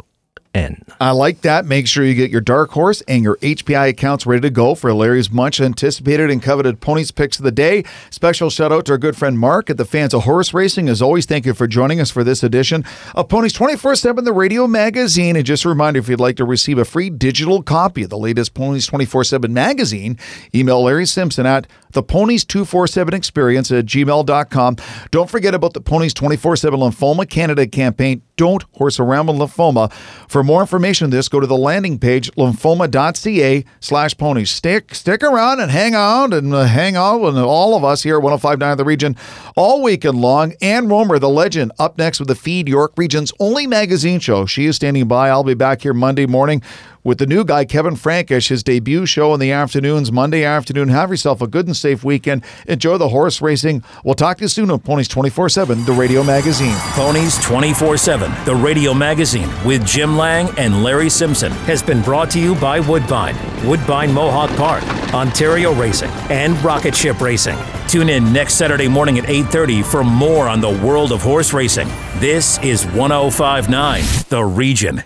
N. 0.54 0.84
I 1.00 1.12
like 1.12 1.42
that. 1.42 1.66
Make 1.66 1.88
sure 1.88 2.04
you 2.04 2.14
get 2.14 2.30
your 2.30 2.42
dark 2.42 2.72
horse 2.72 3.02
and 3.08 3.24
your 3.24 3.38
HPI 3.38 3.90
accounts 3.90 4.26
ready 4.26 4.42
to 4.42 4.50
go 4.50 4.76
for 4.76 4.94
Larry's 4.94 5.32
much 5.32 5.62
anticipated 5.62 6.30
and 6.30 6.44
coveted 6.44 6.82
ponies 6.82 7.12
picks 7.12 7.40
of 7.40 7.46
the 7.46 7.52
day. 7.52 7.86
Special 8.10 8.50
shout 8.50 8.72
out 8.72 8.86
to 8.86 8.92
our 8.92 8.98
good 8.98 9.16
friend 9.16 9.40
Mark 9.40 9.70
at 9.70 9.78
the 9.78 9.86
Fans 9.86 10.14
of 10.14 10.24
Horse 10.24 10.54
Racing. 10.54 10.90
As 10.90 11.02
always, 11.02 11.26
thank 11.26 11.46
you 11.46 11.54
for 11.54 11.68
joining 11.68 12.02
us 12.02 12.12
for 12.12 12.24
this 12.24 12.44
edition 12.44 12.84
of 13.16 13.30
Ponies 13.30 13.54
24 13.54 13.96
7, 13.96 14.26
the 14.26 14.34
radio 14.34 14.68
magazine. 14.68 15.38
And 15.38 15.46
just 15.46 15.64
a 15.64 15.70
reminder 15.70 16.00
if 16.00 16.10
you'd 16.10 16.20
like 16.20 16.36
to 16.38 16.46
receive 16.46 16.78
a 16.78 16.86
free 16.86 17.10
digital 17.10 17.64
copy 17.64 18.04
of 18.04 18.10
the 18.10 18.18
latest 18.18 18.54
Ponies 18.54 18.86
24 18.88 19.24
7 19.24 19.54
magazine, 19.54 20.18
email 20.54 20.84
Larry 20.84 21.06
Simpson 21.06 21.46
at 21.46 21.66
the 21.92 22.04
Ponies 22.04 22.44
247 22.46 23.14
experience 23.14 23.72
at 23.72 23.86
gmail.com. 23.86 24.76
Don't 25.12 25.30
forget 25.30 25.54
about 25.54 25.74
the 25.74 25.82
Ponies 25.82 26.14
24 26.14 26.58
7 26.58 26.80
Lymphoma 26.80 27.30
Canada 27.30 27.68
campaign. 27.68 28.22
Don't 28.42 28.64
horse 28.72 29.00
around 29.00 29.28
with 29.28 29.36
lymphoma. 29.36 29.94
For 30.28 30.44
more 30.44 30.62
information 30.62 31.06
on 31.06 31.12
this, 31.12 31.30
go 31.30 31.40
to 31.40 31.46
the 31.46 31.56
landing 31.56 32.00
page, 32.00 32.32
lymphoma.ca 32.32 33.64
slash 33.80 34.18
ponies. 34.18 34.50
Stick, 34.50 34.96
stick 34.96 35.22
around 35.22 35.60
and 35.60 35.70
hang 35.70 35.94
out 35.94 36.34
and 36.34 36.52
uh, 36.52 36.64
hang 36.64 36.96
out 36.96 37.22
with 37.22 37.38
all 37.38 37.78
of 37.78 37.84
us 37.84 38.02
here 38.02 38.16
at 38.16 38.24
1059 38.24 38.78
The 38.78 38.84
Region 38.84 39.16
all 39.56 39.84
weekend 39.84 40.20
long. 40.20 40.56
Ann 40.60 40.88
Rohmer, 40.88 41.20
the 41.20 41.30
legend, 41.30 41.72
up 41.78 42.00
next 42.00 42.18
with 42.18 42.30
the 42.30 42.36
Feed 42.36 42.68
York 42.68 42.94
Region's 42.98 43.32
only 43.40 43.68
magazine 43.68 44.20
show. 44.20 44.48
She 44.48 44.66
is 44.66 44.76
standing 44.76 45.08
by. 45.08 45.30
I'll 45.30 45.44
be 45.44 45.54
back 45.54 45.84
here 45.84 45.94
Monday 45.94 46.26
morning 46.26 46.64
with 47.04 47.18
the 47.18 47.26
new 47.26 47.44
guy, 47.44 47.66
Kevin 47.66 47.96
Frankish, 47.96 48.50
his 48.50 48.64
debut 48.64 49.06
show 49.06 49.34
in 49.34 49.40
the 49.40 49.52
afternoons, 49.52 50.12
Monday 50.12 50.44
afternoon. 50.44 50.90
Have 50.90 51.10
yourself 51.10 51.42
a 51.42 51.48
good 51.48 51.66
and 51.66 51.76
safe 51.76 52.04
weekend. 52.04 52.44
Enjoy 52.68 52.98
the 52.98 53.10
horse 53.10 53.42
racing. 53.42 53.84
We'll 54.04 54.16
talk 54.16 54.38
to 54.38 54.44
you 54.44 54.48
soon 54.48 54.72
on 54.72 54.80
Ponies 54.80 55.08
24 55.08 55.50
7, 55.50 55.86
the 55.86 55.94
radio 55.94 56.24
magazine. 56.24 56.76
Ponies 56.94 57.42
24 57.44 57.98
7, 57.98 58.32
the 58.46 58.56
radio 58.56 58.94
magazine 58.94 59.50
with 59.66 59.86
Jim 59.86 60.18
Lang 60.18 60.50
and 60.58 60.84
Larry 60.84 61.10
Simpson 61.10 61.52
has 61.52 61.82
been 61.82 62.02
brought 62.02 62.30
to 62.32 62.40
you 62.40 62.56
by 62.56 62.80
Woodbine, 62.80 63.36
Woodbine 63.68 64.14
Mohawk 64.14 64.50
Park, 64.58 64.84
Ontario 65.14 65.74
Racing, 65.74 66.10
and 66.30 66.62
Rocket 66.64 66.96
Ship 66.96 67.20
Racing. 67.20 67.58
Tune 67.88 68.10
in 68.10 68.32
next 68.32 68.56
Saturday 68.56 68.88
morning 68.88 69.18
at 69.20 69.26
8:30 69.30 69.84
for 69.84 70.04
more 70.04 70.48
on 70.48 70.62
the 70.62 70.70
world 70.70 71.12
of 71.12 71.22
horse 71.22 71.54
racing. 71.54 71.90
This 72.20 72.58
is 72.60 72.86
1059 72.86 74.04
The 74.30 74.44
Region. 74.44 75.04